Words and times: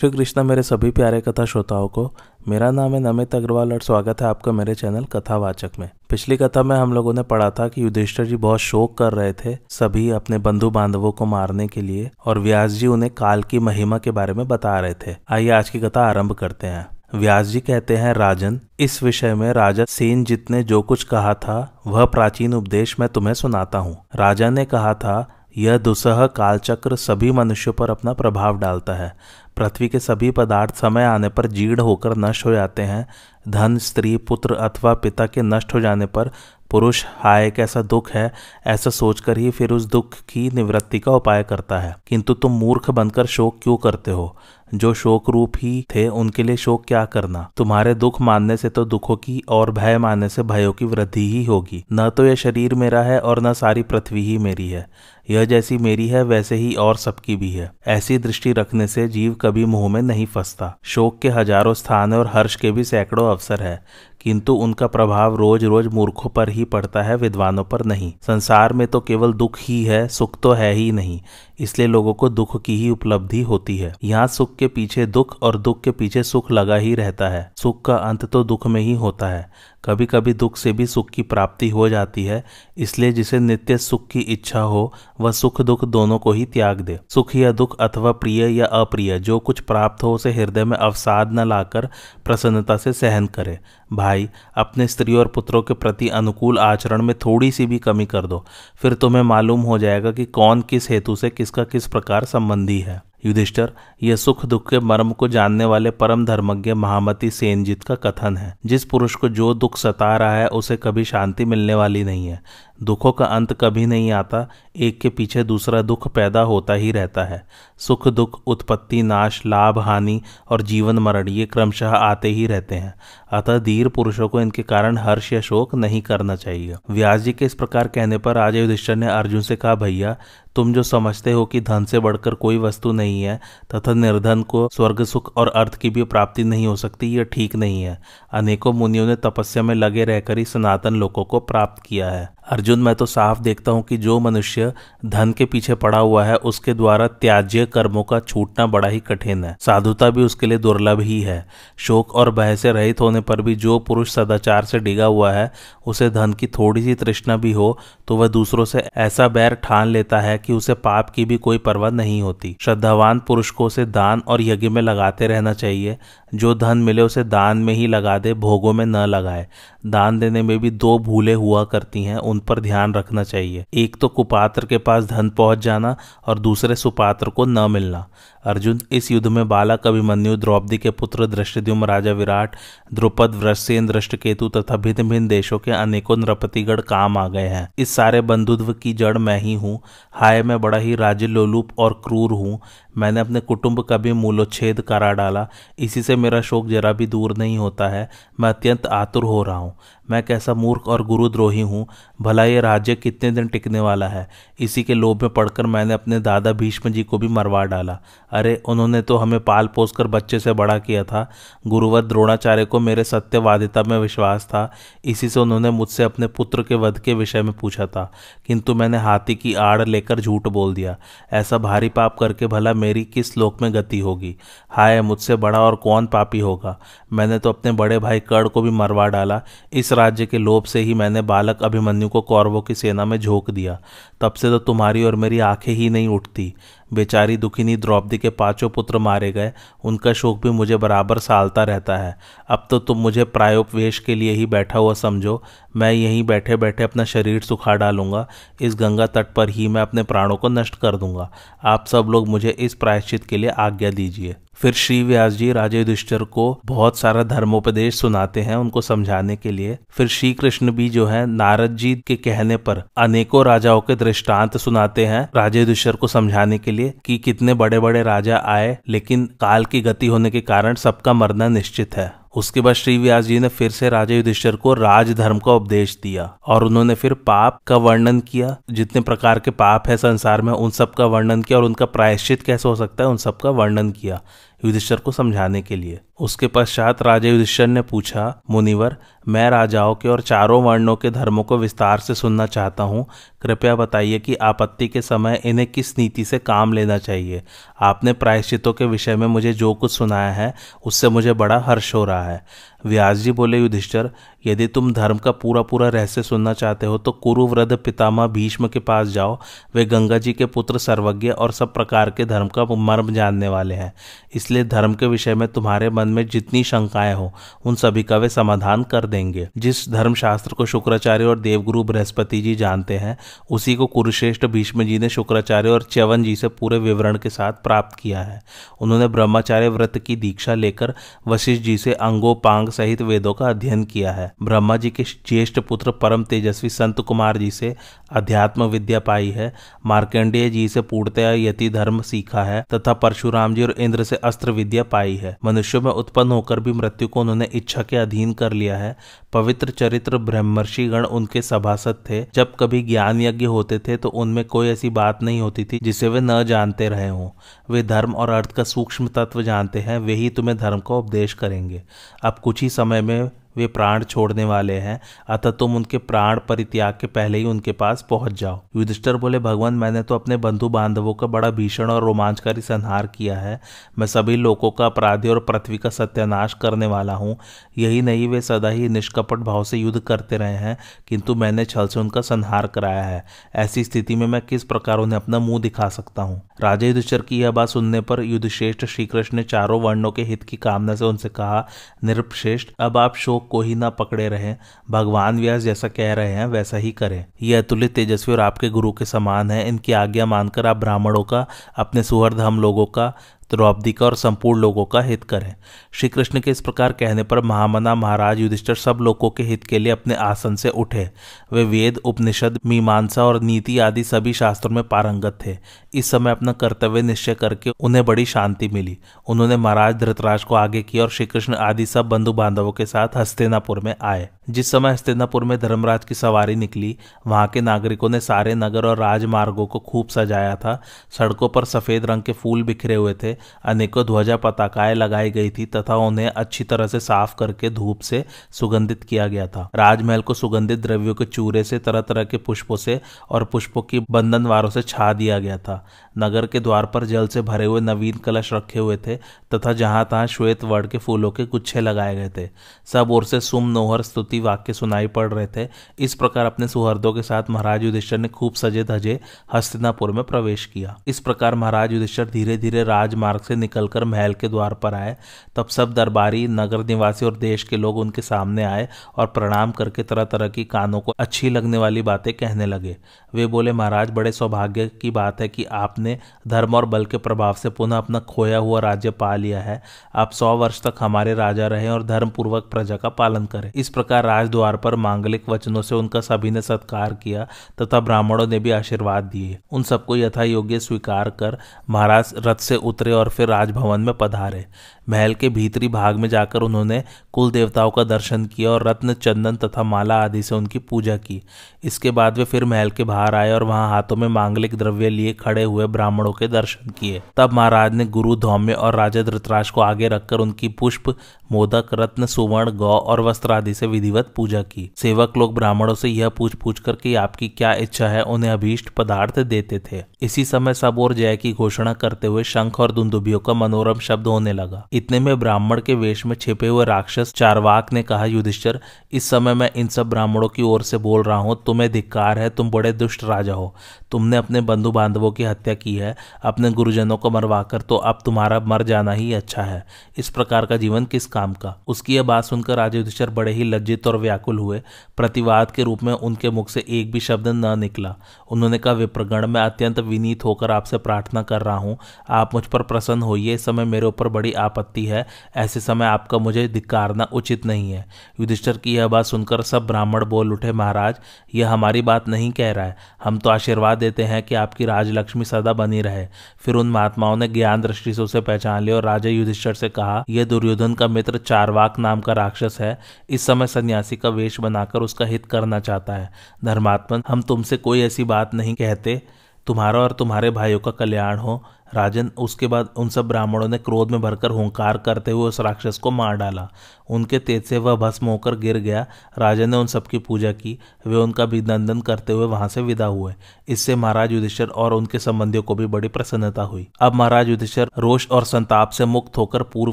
श्री 0.00 0.10
कृष्ण 0.10 0.42
मेरे 0.42 0.62
सभी 0.62 0.90
प्यारे 0.90 1.20
कथा 1.20 1.44
श्रोताओं 1.44 1.88
को, 1.88 2.12
मेरा 2.48 2.70
नाम 2.70 2.94
है 2.94 3.00
नमित 3.00 3.34
अग्रवाल 3.34 3.72
और 3.72 3.80
स्वागत 3.80 4.20
है 4.22 4.28
आपका 4.28 4.52
मेरे 4.52 4.74
चैनल 4.74 5.04
कथावाचक 5.04 5.70
में। 5.78 5.90
पिछली 6.10 6.36
कथा 6.36 6.62
में 6.62 6.76
हम 6.76 6.92
लोगों 6.92 7.12
ने 7.12 7.22
पढ़ा 7.22 7.50
था 7.50 7.68
कि 7.68 7.82
युधिष्ठर 7.84 8.24
जी 8.24 8.36
बहुत 8.36 8.60
शोक 8.60 8.96
कर 8.98 9.12
रहे 9.12 9.32
थे 9.32 9.56
सभी 9.70 10.10
अपने 10.10 10.38
बंधु 10.38 10.70
बांधवों 10.70 11.12
को 11.12 11.26
मारने 11.26 11.66
के 11.66 11.80
लिए 11.80 12.10
और 12.26 12.38
व्यास 12.38 12.70
जी 12.70 12.86
उन्हें 12.86 13.10
काल 13.14 13.42
की 13.42 13.58
महिमा 13.58 13.98
के 13.98 14.10
बारे 14.10 14.32
में 14.32 14.48
बता 14.48 14.80
रहे 14.80 14.94
थे। 14.94 15.16
आइए 15.30 15.50
आज 15.50 15.70
की 15.70 15.80
कथा 15.80 16.00
आरंभ 16.00 16.32
करते 16.32 16.66
हैं। 16.66 16.88
व्यास 17.14 17.46
जी 17.46 17.60
कहते 17.60 17.96
हैं, 17.96 18.14
राजन, 18.14 18.60
इस 18.80 19.02
विषय 19.02 19.34
में 19.34 19.52
राजा 19.52 19.84
सेन 19.88 20.24
जित 20.24 20.50
ने 20.50 20.62
जो 20.62 20.82
कुछ 20.82 21.04
कहा 21.04 21.34
था, 21.34 21.80
वह 21.86 22.04
प्राचीन 22.04 22.54
उपदेश 22.54 22.96
मैं 23.00 23.08
तुम्हें 23.08 23.34
सुनाता 23.34 23.78
हूँ। 23.78 23.96
राजा 24.14 24.50
ने 24.50 24.64
कहा 24.64 24.94
था, 24.94 25.36
यह 25.58 25.78
दुसह 25.78 26.26
कालचक्र 26.26 26.96
सभी 26.96 27.30
मनुष्यों 27.32 27.72
पर 27.74 27.90
अपना 27.90 28.12
प्रभाव 28.12 28.58
डालता 28.58 28.94
है। 28.94 29.16
पृथ्वी 29.56 29.88
के 29.88 29.98
सभी 29.98 30.30
पदार्थ 30.30 30.76
समय 30.76 31.04
आने 31.04 31.28
पर 31.28 31.46
जीर्ण 31.46 31.80
होकर 31.80 32.16
नष्ट 32.16 32.46
हो 32.46 32.52
जाते 32.52 32.82
हैं। 32.82 33.08
धन, 33.48 33.78
स्त्री, 33.78 34.16
पुत्र 34.16 34.54
अथवा 34.54 34.94
पिता 34.94 35.26
के 35.26 35.42
नष्ट 35.42 35.74
हो 35.74 35.80
जाने 35.80 36.06
पर 36.06 36.30
पुरुष, 36.70 37.04
हाय, 37.18 37.50
कैसा 37.50 37.82
दुख 37.82 38.10
है, 38.10 38.32
ऐसा 38.66 38.90
सोचकर 38.90 39.38
ही 39.38 39.50
फिर 39.50 39.70
उस 39.70 39.86
दुख 39.86 40.14
की 40.14 40.50
निवृत्ति 40.50 40.98
का 40.98 41.12
उपाय 41.12 41.42
करता 41.42 41.78
है। 41.78 41.96
किंतु 42.06 42.34
तुम 42.34 42.52
मूर्ख 42.52 42.90
बनकर 42.90 43.26
शोक 43.26 43.60
क्यों 43.62 43.76
करते 43.76 44.10
हो? 44.10 44.36
जो 44.74 44.94
शोक 44.94 45.30
रूप 45.30 45.52
ही 45.58 45.86
थे, 45.94 46.08
उनके 46.08 46.42
लिए 46.42 46.56
शोक 46.56 46.84
क्या 46.88 47.04
करना? 47.04 47.50
तुम्हारे 47.56 47.94
दुख 47.94 48.20
मानने 48.20 48.56
से 48.56 48.68
तो 48.68 48.84
दुखों 48.84 49.16
की 49.16 49.42
और 49.48 49.70
भय 49.70 49.98
मानने 49.98 50.28
से 50.28 50.42
भयों 50.42 50.72
की 50.72 50.84
वृद्धि 50.84 51.30
ही 51.30 51.44
होगी। 51.44 51.84
न 51.92 52.10
तो 52.10 52.26
यह 52.26 52.34
शरीर 52.34 52.74
मेरा 52.74 53.02
है 53.02 53.20
और 53.20 53.42
न 53.42 53.52
सारी 53.52 53.82
पृथ्वी 53.82 54.24
ही 54.24 54.38
मेरी 54.38 54.68
है। 54.68 54.88
यह 55.28 55.44
जैसी 55.44 55.78
मेरी 55.78 56.06
है, 56.08 56.22
वैसे 56.24 56.56
ही 56.56 56.74
और 56.76 56.96
सबकी 56.96 57.36
भी 57.36 57.50
है। 57.50 57.70
ऐसी 57.88 58.18
दृष्टि 58.18 58.52
रखने 58.52 58.86
से 58.86 59.08
जीव 59.08 59.34
कभी 59.34 59.64
मुँह 59.64 59.88
में 59.88 60.00
नहीं 60.02 60.26
फंसता। 60.26 60.76
शोक 60.84 61.18
के 61.18 61.28
हज़ारों 61.30 61.74
स्थान 61.74 62.12
और 62.12 62.30
हर्ष 62.34 62.56
के 62.56 62.70
भी 62.72 62.84
सैकड़ों 62.84 63.28
अवसर 63.30 63.62
है, 63.62 63.82
किंतु 64.20 64.54
उनका 64.54 64.86
प्रभाव 64.86 65.36
रोज 65.36 65.64
रोज 65.64 65.86
मूर्खों 65.86 66.30
पर 66.30 66.48
ही 66.48 66.64
पड़ता 66.66 67.02
है, 67.02 67.16
विद्वानों 67.16 67.64
पर 67.64 67.84
नहीं। 67.84 68.12
संसार 68.22 68.72
में 68.72 68.86
तो 68.86 69.00
केवल 69.00 69.32
दुख 69.34 69.58
ही 69.60 69.82
है, 69.84 70.06
सुख 70.08 70.38
तो 70.40 70.52
है 70.52 70.72
ही 70.72 70.90
नहीं, 70.92 71.20
इसलिए 71.60 71.86
लोगों 71.86 72.14
को 72.14 72.28
दुख 72.28 72.60
की 72.62 72.76
ही 72.76 72.90
उपलब्धि 72.90 73.40
होती 73.42 73.76
है। 73.78 73.92
यहाँ 74.04 74.26
सुख 74.28 74.54
के 74.56 74.68
पीछे 74.68 75.06
दुख 75.08 75.36
और 75.42 75.58
दुख 75.58 75.82
के 75.82 75.90
पीछे 75.90 76.22
सुख 76.22 76.50
लगा 76.50 76.76
ही 76.76 76.94
रहता 76.94 77.28
है। 77.28 77.50
सुख 77.56 77.84
का 77.84 77.96
अंत 77.96 78.24
तो 78.24 78.44
दुख 78.44 78.66
में 78.66 78.80
ही 78.80 78.94
होता 78.94 79.28
है। 79.28 79.48
कभी 79.84 80.06
कभी 80.06 80.32
दुख 80.32 80.56
से 80.56 80.72
भी 80.72 80.86
सुख 80.86 81.10
की 81.10 81.22
प्राप्ति 81.22 81.68
हो 81.68 81.88
जाती 81.88 82.24
है, 82.24 82.44
इसलिए 82.76 83.12
जिसे 83.12 83.38
नित्य 83.38 83.78
सुख 83.78 84.08
की 84.08 84.20
इच्छा 84.20 84.60
हो, 84.60 84.92
वह 85.20 85.32
सुख 85.32 85.60
दुख 85.62 85.84
दोनों 85.84 86.18
को 86.18 86.32
ही 86.32 86.44
त्याग 86.44 86.80
दे। 86.80 86.98
सुख 87.08 87.36
या 87.36 87.52
दुख 87.52 87.76
अथवा 87.80 88.12
प्रिय 88.12 88.46
या 88.58 88.66
अप्रिय, 88.66 89.18
जो 89.18 89.38
कुछ 89.38 89.60
प्राप्त 89.60 90.02
हो 90.02 90.14
उसे 90.14 90.32
हृदय 90.32 90.64
में 90.64 90.76
अवसाद 90.76 91.32
न 91.32 91.48
लाकर 91.48 91.88
प्रसन्नता 92.24 92.76
से 92.76 92.92
सहन 92.92 93.26
करे। 93.26 93.58
भाई, 93.92 94.28
अपने 94.56 94.86
स्त्री 94.86 95.14
और 95.14 95.28
पुत्रों 95.28 95.62
के 95.62 95.74
प्रति 95.74 96.08
अनुकूल 96.08 96.58
आचरण 96.58 97.02
में 97.02 97.16
थोड़ी 97.18 97.52
सी 97.52 97.66
भी 97.66 97.78
कमी 97.78 98.06
कर 98.06 98.26
दो। 98.26 98.44
फिर 98.76 98.94
तुम्हें 98.94 99.22
मालूम 99.22 99.60
हो 99.60 99.78
जाएगा 99.78 100.12
कि 100.12 100.24
कौन 100.24 100.62
किस 100.62 100.90
हेतु 100.90 101.16
से 101.16 101.30
किसका 101.30 101.64
किस 101.64 101.86
प्रकार 101.86 102.24
संबंधी 102.24 102.80
है। 102.80 103.09
युधिष्ठर, 103.24 103.72
यह 104.02 104.16
सुख 104.16 104.46
दुख 104.46 104.70
के 104.70 104.80
मर्म 104.80 105.12
को 105.12 105.28
जानने 105.28 105.64
वाले 105.64 105.90
परम 105.90 106.24
धर्मज्ञ 106.24 106.74
महामती 106.74 107.30
सेनजीत 107.30 107.82
का 107.82 107.94
कथन 107.94 108.36
है। 108.36 108.58
जिस 108.66 108.84
पुरुष 108.84 109.14
को 109.14 109.28
जो 109.28 109.54
दुख 109.54 109.76
सता 109.76 110.16
रहा 110.16 110.34
है, 110.34 110.48
उसे 110.48 110.76
कभी 110.76 111.04
शांति 111.04 111.44
मिलने 111.44 111.74
वाली 111.74 112.04
नहीं 112.04 112.26
है। 112.26 112.42
दुखों 112.82 113.12
का 113.12 113.24
अंत 113.24 113.52
कभी 113.52 113.86
नहीं 113.86 114.12
आता, 114.12 114.48
एक 114.76 115.00
के 115.00 115.08
पीछे 115.08 115.44
दूसरा 115.44 115.82
दुख 115.82 116.08
पैदा 116.14 116.40
होता 116.40 116.72
ही 116.72 116.92
रहता 116.92 117.24
है। 117.24 117.46
सुख, 117.78 118.08
दुख, 118.08 118.42
उत्पत्ति, 118.46 119.02
नाश, 119.02 119.42
लाभ, 119.46 119.78
हानि 119.78 120.20
और 120.50 120.62
जीवन 120.62 120.98
मरण, 120.98 121.28
ये 121.28 121.46
क्रमशः 121.46 121.88
आते 121.88 122.28
ही 122.28 122.46
रहते 122.46 122.74
हैं। 122.74 122.94
अतः 123.32 123.58
धीर 123.58 123.88
पुरुषों 123.88 124.28
को 124.28 124.40
इनके 124.40 124.62
कारण 124.62 124.98
हर्ष 124.98 125.32
या 125.32 125.40
शोक 125.40 125.74
नहीं 125.74 126.02
करना 126.02 126.36
चाहिए। 126.36 126.76
व्यास 126.90 127.20
जी 127.20 127.32
के 127.32 127.44
इस 127.44 127.54
प्रकार 127.54 127.88
कहने 127.88 128.18
पर 128.18 128.38
आज 128.38 128.56
युधिष्ठर 128.56 128.96
ने 128.96 129.06
अर्जुन 129.06 129.40
से 129.40 129.56
कहा, 129.56 129.74
भैया, 129.74 130.16
तुम 130.56 130.72
जो 130.72 130.82
समझते 130.82 131.32
हो 131.32 131.46
कि 131.46 131.60
धन 131.60 131.84
से 131.84 131.98
बढ़कर 131.98 132.34
कोई 132.34 132.58
वस्तु 132.58 132.92
नहीं 132.92 133.22
है, 133.22 133.40
तथा 133.74 133.94
निर्धन 133.94 134.42
को 134.42 134.68
स्वर्ग, 134.72 135.04
सुख 135.04 135.36
और 135.36 135.48
अर्थ 135.48 135.74
की 135.74 135.90
भी 135.90 136.02
प्राप्ति 136.02 136.44
नहीं 136.44 136.66
हो 136.66 136.76
सकती 136.76 137.06
यह 137.06 137.24
ठीक 137.24 137.56
नहीं 137.56 137.82
है। 137.82 138.02
अनेकों 138.32 138.72
मुनियों 138.72 139.06
ने 139.06 139.16
तपस्या 139.16 139.62
में 139.62 139.74
लगे 139.74 140.04
रहकर 140.04 140.38
ही 140.38 140.44
सनातन 140.44 140.94
लोगों 140.94 141.24
को 141.24 141.40
प्राप्त 141.40 141.82
किया 141.82 142.10
है। 142.10 142.32
अर्जुन, 142.50 142.78
मैं 142.78 142.94
तो 142.94 143.06
साफ़ 143.06 143.40
देखता 143.40 143.72
हूँ 143.72 143.82
कि 143.82 143.96
जो 143.96 144.20
मनुष्य 144.20 144.72
धन 145.06 145.32
के 145.32 145.44
पीछे 145.44 145.74
पड़ा 145.74 145.98
हुआ 145.98 146.24
है, 146.24 146.36
उसके 146.36 146.74
द्वारा 146.74 147.06
त्याज्य 147.06 147.66
कर्मों 147.66 148.02
का 148.02 148.20
छूटना 148.20 148.66
बड़ा 148.66 148.88
ही 148.88 149.00
कठिन 149.00 149.44
है। 149.44 149.56
साधुता 149.60 150.10
भी 150.10 150.22
उसके 150.22 150.46
लिए 150.46 150.58
दुर्लभ 150.58 151.00
ही 151.00 151.20
है। 151.20 151.46
शोक 151.76 152.14
और 152.14 152.30
भय 152.30 152.56
से 152.56 152.72
रहित 152.72 153.00
होने 153.00 153.20
पर 153.20 153.40
भी 153.40 153.54
जो 153.54 153.78
पुरुष 153.78 154.10
सदाचार 154.10 154.64
से 154.64 154.78
डिगा 154.78 155.04
हुआ 155.04 155.32
है 155.32 155.52
उसे 155.90 156.10
धन 156.10 156.32
की 156.32 156.46
थोड़ी 156.46 156.82
सी 156.82 156.94
तृष्णा 156.94 157.36
भी 157.36 157.52
हो 157.52 157.78
तो 158.08 158.16
वह 158.16 158.28
दूसरों 158.28 158.64
से 158.64 158.82
ऐसा 158.96 159.28
बैर 159.28 159.54
ठान 159.54 159.88
लेता 159.88 160.20
है 160.20 160.38
कि 160.38 160.52
उसे 160.52 160.74
पाप 160.74 161.10
की 161.10 161.24
भी 161.24 161.36
कोई 161.36 161.58
परवाह 161.58 161.90
नहीं 161.90 162.20
होती। 162.22 162.56
श्रद्धावान 162.60 163.18
पुरुष 163.18 163.50
को 163.50 163.64
उसे 163.64 163.84
दान 163.86 164.22
और 164.26 164.42
यज्ञ 164.42 164.68
में 164.68 164.82
लगाते 164.82 165.26
रहना 165.26 165.52
चाहिए। 165.52 165.98
जो 166.34 166.54
धन 166.54 166.78
मिले 166.78 167.02
उसे 167.02 167.24
दान 167.24 167.58
में 167.58 167.72
ही 167.74 167.86
लगा 167.86 168.18
दे, 168.18 168.34
भोगों 168.34 168.72
में 168.72 168.84
न 168.86 168.96
लगाए। 168.96 169.46
दान 169.86 170.18
देने 170.18 170.42
में 170.42 170.58
भी 170.58 170.70
दो 170.70 170.98
भूले 170.98 171.32
हुआ 171.32 171.64
करती 171.64 172.02
हैं, 172.04 172.16
उन 172.16 172.38
पर 172.38 172.60
ध्यान 172.60 172.94
रखना 172.94 173.22
चाहिए। 173.22 173.64
एक 173.74 173.96
तो 174.00 174.08
कुपात्र 174.08 174.66
के 174.66 174.78
पास 174.78 175.04
धन 175.04 175.30
पहुँच 175.30 175.58
जाना 175.58 175.96
और 176.26 176.38
दूसरे 176.38 176.76
सुपात्र 176.76 177.30
को 177.30 177.44
न 177.44 177.70
मिलना। 177.70 178.06
अर्जुन, 178.44 178.78
इस 178.92 179.10
युद्ध 179.10 179.26
में 179.26 179.48
बालक 179.48 179.86
अभिमन्यु 179.86 180.36
द्रौपदी 180.36 180.78
के 180.78 180.90
पुत्र 180.90 181.26
दृष्टिद्युम 181.26 181.84
राजा 181.84 182.12
विराट, 182.12 182.56
द्रुपद, 182.94 183.34
वृषसेन, 183.34 183.86
दृष्टकेतु 183.86 184.48
तथा 184.48 184.76
भिन्न 184.76 185.08
भिन्न 185.08 185.28
देशों 185.28 185.58
के 185.58 185.70
अनेकों 185.82 186.16
नृपतिगढ़ 186.16 186.80
काम 186.80 187.18
आ 187.18 187.28
गए 187.28 187.48
हैं। 187.48 187.68
इस 187.78 187.94
सारे 187.94 188.20
बंधुत्व 188.20 188.72
की 188.72 188.92
जड़ 188.92 189.18
मैं 189.18 189.38
ही 189.38 189.54
हूँ। 189.54 189.80
हाय, 190.12 190.42
मैं 190.42 190.60
बड़ा 190.60 190.78
ही 190.78 190.94
राज्य 190.94 191.26
लोलूप 191.26 191.68
और 191.78 192.00
क्रूर 192.04 192.32
हूँ। 192.32 192.60
मैंने 192.98 193.20
अपने 193.20 193.40
कुटुंब 193.40 193.80
का 193.80 193.96
भी 193.96 194.12
मूलोच्छेद 194.12 194.80
करा 194.80 195.12
डाला। 195.12 195.48
इसी 195.78 196.02
से 196.02 196.16
मेरा 196.16 196.40
शोक 196.40 196.68
जरा 196.68 196.92
भी 196.92 197.06
दूर 197.06 197.36
नहीं 197.36 197.58
होता 197.58 197.88
है। 197.88 198.10
मैं 198.40 198.48
अत्यंत 198.48 198.86
आतुर 198.86 199.24
हो 199.24 199.42
रहा 199.42 199.56
हूँ। 199.56 199.76
मैं 200.10 200.22
कैसा 200.22 200.54
मूर्ख 200.54 200.88
और 200.88 201.06
गुरुद्रोही 201.06 201.60
हूँ। 201.60 201.86
भला 202.22 202.44
ये 202.44 202.60
राज्य 202.60 202.94
कितने 202.94 203.30
दिन 203.30 203.48
टिकने 203.48 203.80
वाला 203.80 204.08
है? 204.08 204.28
इसी 204.60 204.82
के 204.82 204.94
लोभ 204.94 205.22
में 205.22 205.30
पड़कर 205.30 205.66
मैंने 205.66 205.94
अपने 205.94 206.20
दादा 206.20 206.52
भीष्म 206.52 206.90
जी 206.90 207.02
को 207.02 207.18
भी 207.18 207.28
मरवा 207.28 207.64
डाला। 207.64 207.98
अरे, 208.30 208.62
उन्होंने 208.68 209.02
तो 209.02 209.16
हमें 209.16 209.40
पाल 209.40 209.66
पोस 209.66 209.92
कर 209.92 210.06
बच्चे 210.06 210.38
से 210.38 210.52
बड़ा 210.52 210.78
किया 210.78 211.04
था। 211.04 211.30
गुरुवत 211.66 212.04
द्रोणाचार्य 212.04 212.64
को 212.64 212.80
मेरे 212.80 213.04
सत्यवादिता 213.04 213.82
में 213.82 213.98
विश्वास 213.98 214.44
था। 214.44 214.72
इसी 215.04 215.28
से 215.28 215.40
उन्होंने 215.40 215.70
मुझसे 215.70 216.02
अपने 216.02 216.26
पुत्र 216.26 216.62
के 216.62 216.74
वध 216.74 216.98
के 216.98 217.14
विषय 217.14 217.42
में 217.42 217.52
पूछा 217.52 217.86
था। 217.86 218.12
किंतु 218.46 218.74
मैंने 218.74 218.98
हाथी 218.98 219.34
की 219.34 219.54
आड़ 219.54 219.88
लेकर 219.88 220.20
झूठ 220.20 220.48
बोल 220.48 220.74
दिया। 220.74 220.96
ऐसा 221.32 221.58
भारी 221.58 221.88
पाप 221.88 222.18
करके 222.18 222.46
भला 222.46 222.72
मेरी 222.80 223.04
किस 223.04 223.36
लोक 223.38 223.62
में 223.62 223.74
गति 223.74 223.98
होगी? 223.98 224.36
हाय, 224.70 225.02
मुझसे 225.02 225.36
बड़ा 225.36 225.60
और 225.60 225.76
कौन 225.76 226.06
पापी 226.06 226.40
होगा? 226.40 226.78
मैंने 227.12 227.38
तो 227.38 227.48
अपने 227.48 227.72
बड़े 227.72 227.98
भाई 227.98 228.20
कर्ण 228.20 228.48
को 228.48 228.62
भी 228.62 228.70
मरवा 228.70 229.06
डाला। 229.08 229.42
इस 229.72 229.92
राज्य 229.92 230.26
के 230.26 230.38
लोभ 230.38 230.64
से 230.64 230.80
ही 230.80 230.94
मैंने 230.94 231.22
बालक 231.22 231.62
अभिमन्यु 231.62 232.08
को 232.08 232.20
कौरवों 232.20 232.62
की 232.62 232.74
सेना 232.74 233.04
में 233.04 233.18
झोंक 233.20 233.50
दिया। 233.50 233.80
तब 234.20 234.32
से 234.32 234.48
तो 234.48 234.58
तुम्हारी 234.58 235.04
और 235.04 235.16
मेरी 235.16 235.38
आँखें 235.38 235.72
ही 235.72 235.90
नहीं 235.90 236.08
उठती। 236.08 236.54
बेचारी 236.94 237.36
दुखिनी 237.36 237.76
द्रौपदी 237.76 238.18
के 238.18 238.30
पाँचों 238.30 238.68
पुत्र 238.70 238.98
मारे 238.98 239.32
गए। 239.32 239.52
उनका 239.84 240.12
शोक 240.12 240.42
भी 240.42 240.50
मुझे 240.50 240.76
बराबर 240.76 241.18
सालता 241.18 241.64
रहता 241.64 241.96
है। 241.96 242.18
अब 242.48 242.66
तो 242.70 242.78
तुम 242.78 242.98
मुझे 242.98 243.24
प्रायोपवेश 243.24 243.98
के 243.98 244.14
लिए 244.14 244.32
ही 244.32 244.46
बैठा 244.46 244.78
हुआ 244.78 244.94
समझो। 244.94 245.42
मैं 245.76 245.92
यहीं 245.92 246.22
बैठे 246.22 246.56
बैठे 246.56 246.84
अपना 246.84 247.04
शरीर 247.04 247.40
सुखा 247.40 247.74
डालूँगा। 247.74 248.26
इस 248.60 248.74
गंगा 248.74 249.06
तट 249.06 249.34
पर 249.34 249.50
ही 249.50 249.68
मैं 249.68 249.82
अपने 249.82 250.02
प्राणों 250.02 250.36
को 250.36 250.48
नष्ट 250.48 250.74
कर 250.74 250.96
दूँगा। 250.96 251.30
आप 251.64 251.86
सब 251.86 252.06
लोग 252.10 252.28
मुझे 252.28 252.50
इस 252.50 252.74
प्रायश्चित 252.74 253.24
के 253.24 253.36
लिए 253.36 253.50
आज्ञा 253.50 253.90
दीजिए। 253.90 254.36
फिर 254.60 254.72
श्री 254.72 255.02
व्यास 255.02 255.32
जी 255.32 255.52
राजे 255.52 255.78
युधिष्ठिर 255.78 256.22
को 256.24 256.60
बहुत 256.66 256.98
सारा 256.98 257.22
धर्मोपदेश 257.22 257.94
सुनाते 257.94 258.40
हैं 258.40 258.56
उनको 258.56 258.80
समझाने 258.80 259.36
के 259.36 259.50
लिए। 259.50 259.78
फिर 259.90 260.06
श्री 260.06 260.32
कृष्ण 260.32 260.72
भी 260.72 260.88
जो 260.88 261.06
है, 261.06 261.26
नारद 261.26 261.76
जी 261.76 261.94
के 262.06 262.16
कहने 262.16 262.56
पर 262.56 262.82
अनेकों 262.96 263.44
राजाओं 263.44 263.80
के 263.80 263.96
दृष्टांत 263.96 264.56
सुनाते 264.56 265.06
हैं 265.06 265.28
राजे 265.36 265.60
युधिष्ठिर 265.60 265.96
को 265.96 266.06
समझाने 266.06 266.58
के 266.58 266.70
लिए 266.70 266.94
कि 267.04 267.18
कितने 267.18 267.54
बड़े 267.54 267.80
बड़े 267.80 268.02
राजा 268.02 268.42
आए, 268.44 268.78
लेकिन 268.88 269.26
काल 269.40 269.64
की 269.64 269.80
गति 269.80 270.06
होने 270.06 270.30
के 270.30 270.40
कारण 270.40 270.74
सबका 270.74 271.12
मरना 271.12 271.48
निश्चित 271.48 271.96
है। 271.96 272.20
उसके 272.36 272.60
बाद 272.60 272.74
श्री 272.74 272.98
व्यास 272.98 273.24
जी 273.24 273.38
ने 273.38 273.48
फिर 273.48 273.70
से 273.70 273.88
राजा 273.88 274.14
युधिष्ठर 274.14 274.56
को 274.56 274.74
राजधर्म 274.74 275.38
का 275.38 275.52
उपदेश 275.52 275.98
दिया 276.02 276.38
और 276.46 276.64
उन्होंने 276.64 276.94
फिर 276.94 277.14
पाप 277.14 277.60
का 277.66 277.76
वर्णन 277.76 278.20
किया। 278.20 278.56
जितने 278.70 279.02
प्रकार 279.02 279.38
के 279.38 279.50
पाप 279.50 279.88
है 279.88 279.96
संसार 279.96 280.42
में, 280.42 280.52
उन 280.52 280.70
सब 280.70 280.94
का 280.94 281.06
वर्णन 281.06 281.42
किया 281.42 281.58
और 281.58 281.64
उनका 281.64 281.86
प्रायश्चित 281.86 282.42
कैसे 282.42 282.68
हो 282.68 282.74
सकता 282.74 283.04
है, 283.04 283.10
उन 283.10 283.16
सब 283.16 283.36
का 283.36 283.50
वर्णन 283.50 283.90
किया। 283.90 284.20
युधिष्ठर 284.64 284.96
को 284.96 285.12
समझाने 285.12 285.62
के 285.62 285.76
लिए। 285.76 286.00
उसके 286.20 286.46
पश्चात 286.46 287.02
राजा 287.02 287.28
युधिष्ठर 287.28 287.66
ने 287.66 287.82
पूछा, 287.82 288.42
मुनिवर, 288.50 288.96
मैं 289.28 289.50
राजाओं 289.50 289.94
के 289.94 290.08
और 290.08 290.20
चारों 290.20 290.62
वर्णों 290.62 290.96
के 290.96 291.10
धर्मों 291.10 291.44
को 291.44 291.58
विस्तार 291.58 291.98
से 291.98 292.14
सुनना 292.14 292.46
चाहता 292.46 292.82
हूँ। 292.82 293.06
कृपया 293.42 293.76
बताइए 293.76 294.18
कि 294.18 294.34
आपत्ति 294.34 294.88
के 294.88 295.02
समय 295.02 295.42
इन्हें 295.44 295.66
किस 295.66 295.98
नीति 295.98 296.24
से 296.24 296.38
काम 296.38 296.72
लेना 296.72 296.98
चाहिए। 296.98 297.42
आपने 297.80 298.12
प्रायश्चितों 298.12 298.72
के 298.72 298.84
विषय 298.84 299.16
में 299.16 299.26
मुझे 299.26 299.52
जो 299.52 299.74
कुछ 299.74 299.92
सुनाया 299.92 300.32
है, 300.32 300.54
उससे 300.86 301.08
मुझे 301.08 301.32
बड़ा 301.32 301.58
हर्ष 301.58 301.94
हो 301.94 302.04
रहा 302.04 302.24
है। 302.24 302.44
व्यास 302.86 303.16
जी 303.16 303.32
बोले, 303.32 303.58
युधिष्ठर, 303.58 304.10
यदि 304.46 304.66
तुम 304.66 304.92
धर्म 304.92 305.18
का 305.18 305.30
पूरा 305.30 305.62
पूरा 305.62 305.88
रहस्य 305.88 306.22
सुनना 306.22 306.52
चाहते 306.52 306.86
हो 306.86 306.98
तो 306.98 307.12
कुरुवृद्ध 307.12 307.76
पितामह 307.76 308.26
भीष्म 308.26 308.68
के 308.68 308.78
पास 308.78 309.08
जाओ। 309.08 309.38
वे 309.74 309.84
गंगा 309.84 310.18
जी 310.18 310.32
के 310.32 310.46
पुत्र 310.46 310.78
सर्वज्ञ 310.78 311.30
और 311.30 311.52
सब 311.52 311.72
प्रकार 311.74 312.10
के 312.10 312.24
धर्म 312.24 312.48
का 312.48 312.64
मर्म 312.64 313.12
जानने 313.12 313.48
वाले 313.48 313.74
हैं। 313.74 313.92
इसलिए 314.34 314.64
धर्म 314.64 314.94
के 314.94 315.06
विषय 315.06 315.34
में 315.34 315.48
तुम्हारे 315.48 315.90
मन 315.90 316.08
में 316.08 316.26
जितनी 316.26 316.64
शंकाएँ 316.64 317.14
हो, 317.14 317.32
उन 317.64 317.74
सभी 317.74 318.02
का 318.02 318.16
वे 318.16 318.28
समाधान 318.28 318.82
कर 318.82 319.06
देंगे। 319.06 319.48
जिस 319.56 319.88
धर्म 319.88 320.14
शास्त्र 320.14 320.52
को 320.52 320.66
शुक्राचार्य 320.66 321.24
और 321.24 321.38
देवगुरु 321.38 321.84
बृहस्पति 321.84 322.40
जी 322.40 322.54
जानते 322.54 322.98
हैं, 322.98 323.16
उसी 323.50 323.74
को 323.74 323.86
कुरुश्रेष्ठ 323.86 324.46
भीष्म 324.46 324.84
जी 324.84 324.98
ने 324.98 325.08
शुक्राचार्य 325.08 325.68
और 325.68 325.82
च्यवन 325.82 326.22
जी 326.22 326.36
से 326.36 326.48
पूरे 326.48 326.78
विवरण 326.78 327.18
के 327.18 327.30
साथ 327.30 327.52
प्राप्त 327.52 327.98
किया 327.98 328.20
है। 328.20 328.40
उन्होंने 328.80 329.08
ब्रह्मचार्य 329.08 329.68
व्रत 329.68 329.98
की 329.98 330.16
दीक्षा 330.16 330.54
लेकर 330.54 330.94
वशिष्ठ 331.28 331.62
जी 331.62 331.78
से 331.78 331.92
अंगोपांग 331.92 332.68
सहित 332.70 333.02
वेदों 333.02 333.34
का 333.34 333.48
अध्ययन 333.50 333.84
किया 333.84 334.12
है। 334.12 334.32
ब्रह्मा 334.42 334.76
जी 334.76 334.90
के 334.90 335.02
ज्येष्ठ 335.02 335.58
पुत्र 335.58 335.90
परम 335.90 336.24
तेजस्वी 336.24 336.70
संत 336.70 337.00
कुमार 337.00 337.36
जी 337.36 337.50
से 337.50 337.74
अध्यात्म 338.10 338.64
विद्या 338.64 339.00
पाई 339.00 339.30
है। 339.30 339.52
मार्कंडेय 339.86 340.50
जी 340.50 340.68
से 340.68 340.80
पूर्णतया 340.80 341.32
यति 341.32 341.68
धर्म 341.70 342.00
सीखा 342.02 342.42
है 342.42 342.64
तथा 342.74 342.92
परशुराम 342.92 343.54
जी 343.54 343.62
और 343.62 343.74
इंद्र 343.78 344.04
से 344.04 344.16
अस्त्र 344.16 344.50
विद्या 344.50 344.82
पाई 344.82 345.16
है। 345.16 345.36
मनुष्यों 345.44 345.82
में 345.82 345.90
उत्पन्न 345.90 346.32
होकर 346.32 346.60
भी 346.60 346.72
मृत्यु 346.72 347.08
को 347.08 347.20
उन्होंने 347.20 347.48
इच्छा 347.54 347.82
के 347.82 347.96
अधीन 347.96 348.32
कर 348.32 348.52
लिया 348.52 348.76
है। 348.76 348.96
पवित्र 349.32 349.70
चरित्र 349.70 350.18
ब्रह्मर्षि 350.18 350.86
गण 350.88 351.04
उनके 351.06 351.42
सभासद 351.42 351.98
थे। 352.10 352.24
जब 352.34 352.54
कभी 352.60 352.82
ज्ञान 352.82 353.20
यज्ञ 353.20 353.44
होते 353.44 353.78
थे 353.78 353.96
तो 353.96 354.08
उनमें 354.08 354.44
कोई 354.44 354.68
ऐसी 354.68 354.90
बात 354.90 355.22
नहीं 355.22 355.40
होती 355.40 355.64
थी 355.64 355.78
जिसे 355.82 356.08
वे 356.08 356.20
न 356.20 356.42
जानते 356.44 356.88
रहे 356.88 357.08
हों। 357.08 357.28
वे 357.70 357.82
धर्म 357.82 358.14
और 358.14 358.30
अर्थ 358.30 358.52
का 358.52 358.64
सूक्ष्म 358.64 359.08
तत्व 359.08 359.42
जानते 359.42 359.80
हैं, 359.80 359.98
वे 359.98 360.14
ही 360.14 360.30
तुम्हें 360.30 360.56
धर्म 360.58 360.80
का 360.80 360.94
उपदेश 360.94 361.34
करेंगे। 361.34 361.82
अब 362.22 362.38
कुछ 362.42 362.62
ही 362.62 362.68
समय 362.70 363.02
में 363.02 363.30
वे 363.56 363.66
प्राण 363.66 364.04
छोड़ने 364.04 364.44
वाले 364.44 364.74
हैं। 364.74 365.00
अतः 365.28 365.50
तुम 365.50 365.76
उनके 365.76 365.98
प्राण 365.98 366.40
परित्याग 366.48 366.98
के 367.00 367.06
पहले 367.06 367.38
ही 367.38 367.44
उनके 367.44 367.72
पास 367.72 368.06
पहुँच 368.10 368.32
जाओ। 368.32 368.60
युधिष्ठर 368.76 369.16
बोले, 369.16 369.38
भगवान, 369.38 369.74
मैंने 369.74 370.02
तो 370.02 370.14
अपने 370.14 370.36
बंधु 370.36 370.68
बांधवों 370.68 371.14
का 371.14 371.26
बड़ा 371.26 371.50
भीषण 371.50 371.90
और 371.90 372.02
रोमांचकारी 372.02 372.60
संहार 372.60 373.06
किया 373.06 373.38
है। 373.38 373.60
मैं 373.98 374.06
सभी 374.06 374.36
लोगों 374.36 374.70
का 374.70 374.86
अपराधी 374.86 375.28
और 375.28 375.40
पृथ्वी 375.40 375.78
का 375.78 375.90
सत्यानाश 375.90 376.54
करने 376.54 376.86
वाला 376.86 377.14
हूँ। 377.14 377.36
यही 377.78 378.02
नहीं, 378.02 378.28
वे 378.28 378.40
सदा 378.40 378.68
ही 378.68 378.88
निष्कपट 378.88 379.38
भाव 379.38 379.64
से 379.64 379.78
युद्ध 379.78 380.00
करते 380.00 380.36
रहे 380.36 380.56
हैं, 380.56 380.76
किंतु 381.08 381.34
मैंने 381.34 381.64
छल 381.64 381.86
से 381.86 382.00
उनका 382.00 382.20
संहार 382.20 382.66
कराया 382.66 383.02
है। 383.02 383.24
ऐसी 383.54 383.84
स्थिति 383.84 384.16
में 384.16 384.26
मैं 384.26 384.40
किस 384.40 384.64
प्रकार 384.64 384.98
उन्हें 384.98 385.20
अपना 385.20 385.38
मुँह 385.38 385.60
दिखा 385.60 385.88
सकता 385.88 386.22
हूँ? 386.22 386.42
राजा 386.60 386.86
युधिष्ठर 386.86 387.22
की 387.22 387.40
यह 387.40 387.50
बात 387.50 387.68
सुनने 387.68 388.00
पर 388.00 388.20
युद्धश्रेष्ठ 388.20 388.84
श्रीकृष्ण 388.84 389.36
ने 389.36 389.42
चारों 389.42 389.80
वर्णों 389.80 390.10
के 390.12 390.22
हित 390.22 390.42
की 390.42 390.56
कामना 390.56 390.94
से 390.94 391.04
उनसे 391.04 391.28
कहा 391.28 391.66
निरपश्रेष्ठ 392.04 392.68
अब 392.80 392.96
आप 392.96 393.16
शोक 393.16 393.39
को 393.48 393.60
ही 393.60 393.74
ना 393.74 393.90
पकड़े 393.90 394.28
रहें। 394.28 394.56
भगवान 394.90 395.40
व्यास 395.40 395.62
जैसा 395.62 395.88
कह 395.88 396.14
रहे 396.14 396.32
हैं, 396.32 396.46
वैसा 396.46 396.76
ही 396.76 396.92
करें। 396.92 397.24
यह 397.42 397.58
अतुलित 397.58 397.94
तेजस्वी 397.94 398.34
और 398.34 398.40
आपके 398.40 398.68
गुरु 398.68 398.92
के 398.92 399.04
समान 399.04 399.50
है। 399.50 399.68
इनकी 399.68 399.92
आज्ञा 399.92 400.26
मानकर 400.26 400.66
आप 400.66 400.76
ब्राह्मणों 400.76 401.24
का, 401.24 401.46
अपने 401.76 402.02
सुहर्द 402.02 402.40
हम 402.40 402.60
लोगों 402.60 402.86
का 402.86 403.16
द्रौपदी 403.50 403.92
का 403.92 404.06
और 404.06 404.14
संपूर्ण 404.14 404.60
लोगों 404.60 404.84
का 404.84 405.00
हित 405.00 405.24
करें। 405.24 405.54
श्री 405.92 406.08
कृष्ण 406.08 406.40
के 406.40 406.50
इस 406.50 406.60
प्रकार 406.60 406.92
कहने 406.92 407.22
पर 407.22 407.40
महामना, 407.40 407.94
महाराज, 407.94 408.40
युधिष्ठर 408.40 408.74
सब 408.74 408.98
लोगों 409.00 409.30
के 409.30 409.42
हित 409.42 409.64
के 409.64 409.78
लिए 409.78 409.92
अपने 409.92 410.14
आसन 410.14 410.56
से 410.56 410.68
उठे। 410.68 411.10
वे 411.52 411.64
वेद, 411.64 411.98
उपनिषद, 412.04 412.58
मीमांसा 412.66 413.24
और 413.24 413.40
नीति 413.40 413.78
आदि 413.78 414.04
सभी 414.04 414.32
शास्त्रों 414.32 414.72
में 414.72 414.84
पारंगत 414.84 415.38
थे। 415.46 415.56
इस 415.94 416.10
समय 416.10 416.30
अपना 416.30 416.52
कर्तव्य 416.52 417.02
निश्चय 417.02 417.34
करके 417.34 417.70
उन्हें 417.80 418.04
बड़ी 418.04 418.24
शांति 418.24 418.68
मिली। 418.68 418.98
उन्होंने 419.26 419.56
महाराज 419.56 419.94
धृतराज 419.94 420.44
को 420.44 420.54
आगे 420.54 420.82
किया 420.82 421.02
और 421.02 421.10
श्रीकृष्ण 421.10 421.54
आदि 421.54 421.86
सब 421.86 422.08
बंधु 422.08 422.32
बांधवों 422.32 422.72
के 422.72 422.86
साथ 422.86 423.08
हस्तिनापुर 423.16 423.80
में 423.80 423.94
आए। 424.02 424.28
जिस 424.50 424.70
समय 424.70 424.90
हस्तिनापुर 424.90 425.44
में 425.44 425.58
धर्मराज 425.58 426.04
की 426.04 426.14
सवारी 426.14 426.56
निकली, 426.56 426.96
वहाँ 427.26 427.46
के 427.48 427.60
नागरिकों 427.60 428.08
ने 428.08 428.20
सारे 428.20 428.54
नगर 428.54 428.86
और 428.86 428.98
राजमार्गों 428.98 429.66
को 429.66 429.78
खूब 429.78 430.08
सजाया 430.08 430.56
था। 430.56 430.82
सड़कों 431.18 431.48
पर 431.48 431.64
सफ़ेद 431.64 432.04
रंग 432.04 432.22
के 432.22 432.32
फूल 432.32 432.62
बिखरे 432.62 432.94
हुए 432.94 433.14
थे। 433.22 433.36
अनेकों 433.64 434.06
ध्वजा 434.06 434.36
पताकाएँ 434.36 434.94
लगाई 434.94 435.30
गई 435.30 435.50
थी 435.50 435.66
तथा 435.66 435.96
उन्हें 435.96 436.28
अच्छी 436.28 436.64
तरह 436.64 436.86
से 436.86 437.00
साफ़ 437.00 437.34
करके 437.36 437.70
धूप 437.70 438.00
से 438.00 438.24
सुगंधित 438.50 439.04
किया 439.04 439.26
गया 439.26 439.46
था। 439.46 439.68
राजमहल 439.74 440.20
को 440.20 440.34
सुगंधित 440.34 440.78
द्रव्यों 440.78 441.14
के 441.14 441.24
चूरे 441.24 441.64
से 441.64 441.78
तरह 441.78 442.00
तरह 442.00 442.24
के 442.24 442.36
पुष्पों 442.36 442.76
से 442.76 443.00
और 443.30 443.44
पुष्पों 443.44 443.82
की 443.82 444.00
बंधनवारों 444.10 444.70
से 444.70 444.82
छा 444.82 445.12
दिया 445.12 445.38
गया 445.38 445.58
था। 445.58 445.86
नगर 446.18 446.46
के 446.46 446.60
द्वार 446.60 446.86
पर 446.86 447.04
जल 447.04 447.28
से 447.28 447.42
भरे 447.42 447.64
हुए 447.64 447.80
नवीन 447.80 448.16
कलश 448.16 448.52
रखे 448.52 448.78
हुए 448.78 448.96
थे 448.96 449.16
तथा 449.54 449.72
जहाँ 449.72 450.04
तहां 450.10 450.26
श्वेत 450.26 450.64
वर्ण 450.64 450.88
के 450.88 450.98
फूलों 450.98 451.30
के 451.30 451.46
गुच्छे 451.46 451.80
लगाए 451.80 452.14
गए 452.16 452.28
थे। 452.28 452.50
सब 452.86 453.10
ओर 453.10 453.24
से 453.24 453.40
सुम 453.40 453.68
नोहर 453.68 454.02
स्तुति 454.02 454.39
वाक्य 454.40 454.72
सुनाई 454.72 455.06
पड़ 455.06 455.32
रहे 455.32 455.46
थे। 455.46 455.68
इस 455.98 456.14
प्रकार 456.14 456.46
अपने 456.46 456.68
सुहर्दों 456.68 457.12
के 457.12 457.22
साथ 457.22 457.50
महाराज 457.50 457.82
युधिष्ठर 457.82 458.18
ने 458.18 458.28
खूब 458.28 458.54
सजे 458.54 458.84
धजे 458.84 459.18
हस्तिनापुर 459.54 460.12
में 460.12 460.24
प्रवेश 460.24 460.66
किया। 460.66 460.96
इस 461.06 461.20
प्रकार 461.20 461.54
महाराज 461.54 461.92
युधिष्ठर 461.92 462.24
धीरे 462.24 462.56
धीरे 462.56 462.84
राजमार्ग 462.84 463.40
से 463.40 463.56
निकलकर 463.56 464.04
महल 464.04 464.34
के 464.34 464.48
द्वार 464.48 464.74
पर 464.74 464.94
आए। 464.94 465.16
तब 465.56 465.68
सब 465.68 465.94
दरबारी, 465.94 466.46
नगर 466.48 466.84
निवासी 466.84 467.26
और 467.26 467.36
देश 467.36 467.62
के 467.62 467.76
लोग 467.76 467.98
उनके 467.98 468.22
सामने 468.22 468.64
आए 468.64 468.88
और 469.16 469.26
प्रणाम 469.26 469.70
करके 469.70 470.02
तरह 470.02 470.24
तरह 470.24 470.48
की 470.48 470.64
कानों 470.64 471.00
को 471.00 471.14
अच्छी 471.18 471.50
लगने 471.50 471.78
वाली 471.78 472.02
बातें 472.02 472.32
कहने 472.34 472.66
लगे। 472.66 472.96
वे 473.34 473.46
बोले, 473.46 473.72
महाराज, 473.72 474.10
बड़े 474.10 474.32
सौभाग्य 474.32 474.88
की 475.02 475.10
बात 475.10 475.40
है 475.40 475.48
कि 475.48 475.64
आपने 475.64 476.18
धर्म 476.48 476.74
और 476.74 476.84
बल 476.84 477.04
के 477.04 477.18
प्रभाव 477.18 477.54
से 477.54 477.70
पुनः 477.70 477.96
अपना 477.96 478.18
खोया 478.20 478.58
हुआ 478.58 478.80
राज्य 478.80 479.10
पा 479.10 479.36
लिया 479.36 479.60
है। 479.60 479.82
आप 480.14 480.32
सौ 480.32 480.56
वर्ष 480.56 480.82
तक 480.82 480.94
हमारे 481.00 481.34
राजा 481.34 481.66
रहे 481.66 481.88
और 481.88 482.02
धर्म 482.02 482.30
पूर्वक 482.30 482.68
प्रजा 482.70 482.96
का 482.96 483.08
पालन 483.08 483.46
करें। 483.46 483.70
इस 483.74 483.88
प्रकार 483.88 484.24
राजद्वार 484.30 484.76
पर 484.76 484.94
मांगलिक 484.96 485.48
वचनों 485.48 485.82
से 485.82 485.94
उनका 485.94 486.20
सभी 486.20 486.50
ने 486.50 486.62
सत्कार 486.62 487.14
किया, 487.14 487.46
तथा 487.82 488.00
ब्राह्मणों 488.00 488.46
ने 488.46 488.58
भी 488.58 488.70
आशीर्वाद 488.70 489.24
दिए। 489.24 489.58
उन 489.72 489.82
सबको 489.82 490.16
यथा 490.16 490.42
योग्य 490.42 490.80
स्वीकार 490.80 491.30
कर 491.30 491.58
महाराज 491.90 492.34
रथ 492.38 492.56
से 492.60 492.76
उतरे 492.76 493.12
और 493.12 493.28
फिर 493.28 493.48
राजभवन 493.48 494.00
में 494.00 494.14
पधारे। 494.14 494.64
महल 495.10 495.34
के 495.34 495.48
भीतरी 495.48 495.88
भाग 495.88 496.16
में 496.16 496.28
जाकर 496.28 496.62
उन्होंने 496.62 497.02
कुल 497.32 497.50
देवताओं 497.50 497.90
का 497.90 498.04
दर्शन 498.04 498.44
किया 498.44 498.70
और 498.70 498.88
रत्न, 498.88 499.12
चंदन 499.12 499.56
तथा 499.56 499.82
माला 499.82 500.22
आदि 500.22 500.42
से 500.42 500.54
उनकी 500.54 500.78
पूजा 500.78 501.16
की। 501.16 501.42
इसके 501.84 502.10
बाद 502.10 502.38
वे 502.38 502.44
फिर 502.44 502.64
महल 502.64 502.90
के 502.90 503.04
बाहर 503.04 503.34
आए 503.34 503.52
और 503.52 503.62
वहाँ 503.62 503.88
हाथों 503.90 504.16
में 504.16 504.28
मांगलिक 504.28 504.74
द्रव्य 504.74 505.08
लिए 505.08 505.32
खड़े 505.32 505.62
हुए 505.62 505.86
ब्राह्मणों 505.86 506.32
के 506.32 506.48
दर्शन 506.48 506.90
किए। 506.90 507.22
तब 507.36 507.52
महाराज 507.52 507.94
ने 507.94 508.04
गुरु 508.04 508.36
धौम्य 508.36 508.72
और 508.72 508.96
राजा 508.96 509.22
धृतराज 509.22 509.70
को 509.70 509.80
आगे 509.80 510.08
रखकर 510.08 510.36
उनकी 510.36 510.68
पुष्प, 510.68 511.14
मोदक, 511.52 511.88
रत्न, 511.94 512.26
सुवर्ण, 512.26 512.70
गौ 512.70 512.96
और 512.98 513.20
वस्त्र 513.20 513.52
आदि 513.52 513.74
से 513.74 513.86
विधिवत 513.86 514.32
पूजा 514.36 514.62
की। 514.62 514.90
सेवक 514.96 515.32
लोग 515.36 515.54
ब्राह्मणों 515.54 515.94
से 515.94 516.08
यह 516.08 516.28
पूछ 516.28 516.54
पूछ 516.54 516.78
कर 516.78 516.92
कि 516.92 517.14
आपकी 517.14 517.48
क्या 517.48 517.72
इच्छा 517.74 518.08
है? 518.08 518.22
उन्हें 518.22 518.50
अभीष्ट 518.50 518.88
पदार्थ 518.88 519.38
देते 519.38 519.78
थे। 519.78 520.02
इसी 520.22 520.44
समय 520.44 520.74
सब 520.74 520.98
और 520.98 521.14
जय 521.14 521.36
की 521.36 521.52
घोषणा 521.52 521.92
करते 521.92 522.26
हुए 522.26 522.42
शंख 522.44 522.80
और 522.80 522.92
दुंदुभियों 522.92 523.38
का 523.38 523.52
मनोरम 523.54 523.98
शब्द 523.98 524.26
होने 524.26 524.52
लगा। 524.52 524.86
इतने 525.00 525.18
में 525.20 525.38
ब्राह्मण 525.40 525.80
के 525.80 525.94
वेश 525.94 526.24
में 526.26 526.34
छिपे 526.34 526.66
हुए 526.66 526.84
राक्षस 526.84 527.32
चारवाक 527.36 527.92
ने 527.92 528.02
कहा, 528.02 528.24
युधिष्ठर, 528.24 528.80
इस 529.12 529.28
समय 529.30 529.54
मैं 529.54 529.70
इन 529.76 529.88
सब 529.88 530.08
ब्राह्मणों 530.10 530.48
की 530.48 530.62
ओर 530.62 530.82
से 530.82 530.98
बोल 530.98 531.22
रहा 531.22 531.36
हूँ, 531.36 531.56
तुम्हें 531.66 531.90
धिक्कार 531.92 532.38
है, 532.38 532.50
तुम 532.50 532.70
बड़े 532.70 532.92
दुष्ट 532.92 533.24
राजा 533.24 533.54
हो। 533.54 533.74
तुमने 534.10 534.36
अपने 534.36 534.60
बंधु 534.60 534.90
बांधवों 534.92 535.30
की 535.32 535.44
हत्या 535.44 535.74
की 535.74 535.94
है, 535.94 536.16
अपने 536.42 536.70
गुरुजनों 536.70 537.16
को 537.16 537.30
मरवाकर 537.30 537.80
तो 537.80 537.96
अब 537.96 538.18
तुम्हारा 538.24 538.60
मर 538.60 538.82
जाना 538.82 539.12
ही 539.12 539.32
अच्छा 539.32 539.62
है। 539.62 539.84
इस 540.18 540.28
प्रकार 540.28 540.66
का 540.66 540.76
जीवन 540.76 541.04
किस 541.04 541.26
काम 541.26 541.52
का? 541.52 541.74
उसकी 541.88 542.16
यह 542.16 542.22
बात 542.22 542.44
सुनकर 542.44 542.76
राजा 542.76 542.98
युधिष्ठर 542.98 543.30
बड़े 543.30 543.52
ही 543.52 543.64
लज्जित 543.64 544.06
और 544.06 544.16
व्याकुल 544.16 544.58
हुए। 544.58 544.82
प्रतिवाद 545.16 545.70
के 545.70 545.82
रूप 545.82 546.02
में 546.02 546.12
उनके 546.12 546.50
मुख 546.50 546.68
से 546.68 546.84
एक 546.88 547.12
भी 547.12 547.20
शब्द 547.20 547.48
न 547.48 547.78
निकला। 547.78 548.14
उन्होंने 548.50 548.78
कहा, 548.78 548.92
विप्रगण, 548.92 549.46
मैं 549.46 549.60
अत्यंत 549.60 549.98
विनीत 550.00 550.44
होकर 550.44 550.70
आपसे 550.70 550.98
प्रार्थना 550.98 551.42
कर 551.42 551.62
रहा 551.62 551.76
हूँ। 551.76 551.98
आप 552.30 552.54
मुझ 552.54 552.64
पर 552.66 552.82
प्रसन्न 552.82 553.22
होइए, 553.22 553.54
इस 553.54 553.64
समय 553.64 553.84
मेरे 553.84 554.06
ऊपर 554.06 554.28
बड़ी 554.28 554.52
आपत्ति 554.52 554.79
है। 555.04 555.26
ऐसे 555.56 555.80
समय 555.80 556.06
आपका 556.06 556.38
मुझे 556.38 556.68
धिकारना 556.68 557.28
उचित 557.32 557.66
नहीं 557.66 557.92
है। 557.92 558.06
युधिष्ठर 558.40 558.76
की 558.76 558.96
यह 558.96 559.08
बात 559.08 559.24
सुनकर 559.24 559.62
सब 559.62 559.86
ब्राह्मण 559.86 560.24
बोल 560.24 560.52
उठे, 560.52 560.72
महाराज, 560.72 561.14
यह 561.54 561.70
हमारी 561.70 562.02
बात 562.02 562.28
नहीं 562.28 562.50
कह 562.50 562.72
रहा 562.72 562.84
है। 562.84 562.96
हम 563.24 563.38
तो 563.38 563.50
आशीर्वाद 563.50 563.98
देते 563.98 564.24
हैं 564.24 564.42
कि 564.42 564.54
आपकी 564.54 564.84
राजलक्ष्मी 564.84 565.44
सदा 565.44 565.72
बनी 565.72 566.02
रहे। 566.02 566.26
फिर 566.60 566.74
उन 566.74 566.90
महात्माओं 566.90 567.36
ने 567.36 567.48
ज्ञान 567.48 567.80
दृष्टि 567.80 568.14
से 568.14 568.22
उसे 568.22 568.40
पहचान 568.40 568.82
लिया 568.82 568.96
और 568.96 569.04
राजा 569.04 569.30
युधिष्ठर 569.30 569.74
से 569.74 569.88
कहा, 569.88 570.24
यह 570.28 570.44
दुर्योधन 570.44 570.94
का 570.94 571.08
मित्र 571.08 571.38
चारवाक 571.38 571.98
नाम 571.98 572.20
का 572.20 572.32
राक्षस 572.32 572.76
है। 572.80 572.98
इस 573.30 573.46
समय 573.46 573.66
सन्यासी 573.66 574.16
का 574.16 574.28
वेश 574.28 574.60
बनाकर 574.60 574.98
उसका 574.98 575.24
हित 575.24 575.46
करना 575.46 575.80
चाहता 575.80 576.12
है। 576.12 576.30
धर्मात्मन, 576.64 577.22
हम 577.28 577.42
तुमसे 577.42 577.76
कोई 577.76 578.02
ऐसी 578.02 578.24
बात 578.24 578.54
नहीं 578.54 578.74
कहते। 578.74 579.22
तुम्हारा 579.66 579.98
और 579.98 580.12
तुम्हारे 580.12 580.50
भाइयों 580.50 580.80
का 580.80 580.90
कल्याण 580.90 581.38
हो। 581.38 581.64
राजन, 581.94 582.30
उसके 582.38 582.66
बाद 582.66 582.88
उन 582.96 583.08
सब 583.08 583.28
ब्राह्मणों 583.28 583.68
ने 583.68 583.78
क्रोध 583.78 584.10
में 584.10 584.20
भरकर 584.20 584.50
हुंकार 584.50 584.98
करते 584.98 585.30
हुए 585.30 585.48
उस 585.48 585.60
राक्षस 585.60 585.98
को 585.98 586.10
मार 586.10 586.36
डाला। 586.36 586.68
उनके 587.10 587.38
तेज 587.38 587.64
से 587.64 587.78
वह 587.78 587.96
भस्म 587.96 588.26
होकर 588.26 588.56
गिर 588.56 588.76
गया। 588.78 589.06
राजा 589.38 589.66
ने 589.66 589.76
उन 589.76 589.86
सबकी 589.86 590.18
पूजा 590.18 590.52
की। 590.52 590.78
वे 591.06 591.16
उनका 591.16 591.42
अभिनंदन 591.42 592.00
करते 592.00 592.32
हुए 592.32 592.46
वहाँ 592.46 592.68
से 592.68 592.82
विदा 592.82 593.06
हुए। 593.06 593.34
इससे 593.68 593.94
महाराज 593.94 594.32
युधिष्ठर 594.32 594.66
और 594.66 594.92
उनके 594.92 595.18
संबंधियों 595.18 595.62
को 595.62 595.74
भी 595.74 595.86
बड़ी 595.86 596.08
प्रसन्नता 596.08 596.62
हुई। 596.62 596.86
अब 597.00 597.14
महाराज 597.14 597.48
युधिष्ठर 597.48 597.90
रोष 597.98 598.28
और 598.30 598.44
संताप 598.44 598.90
से 598.90 599.04
मुक्त 599.04 599.36
होकर 599.36 599.62
पूर्व 599.62 599.92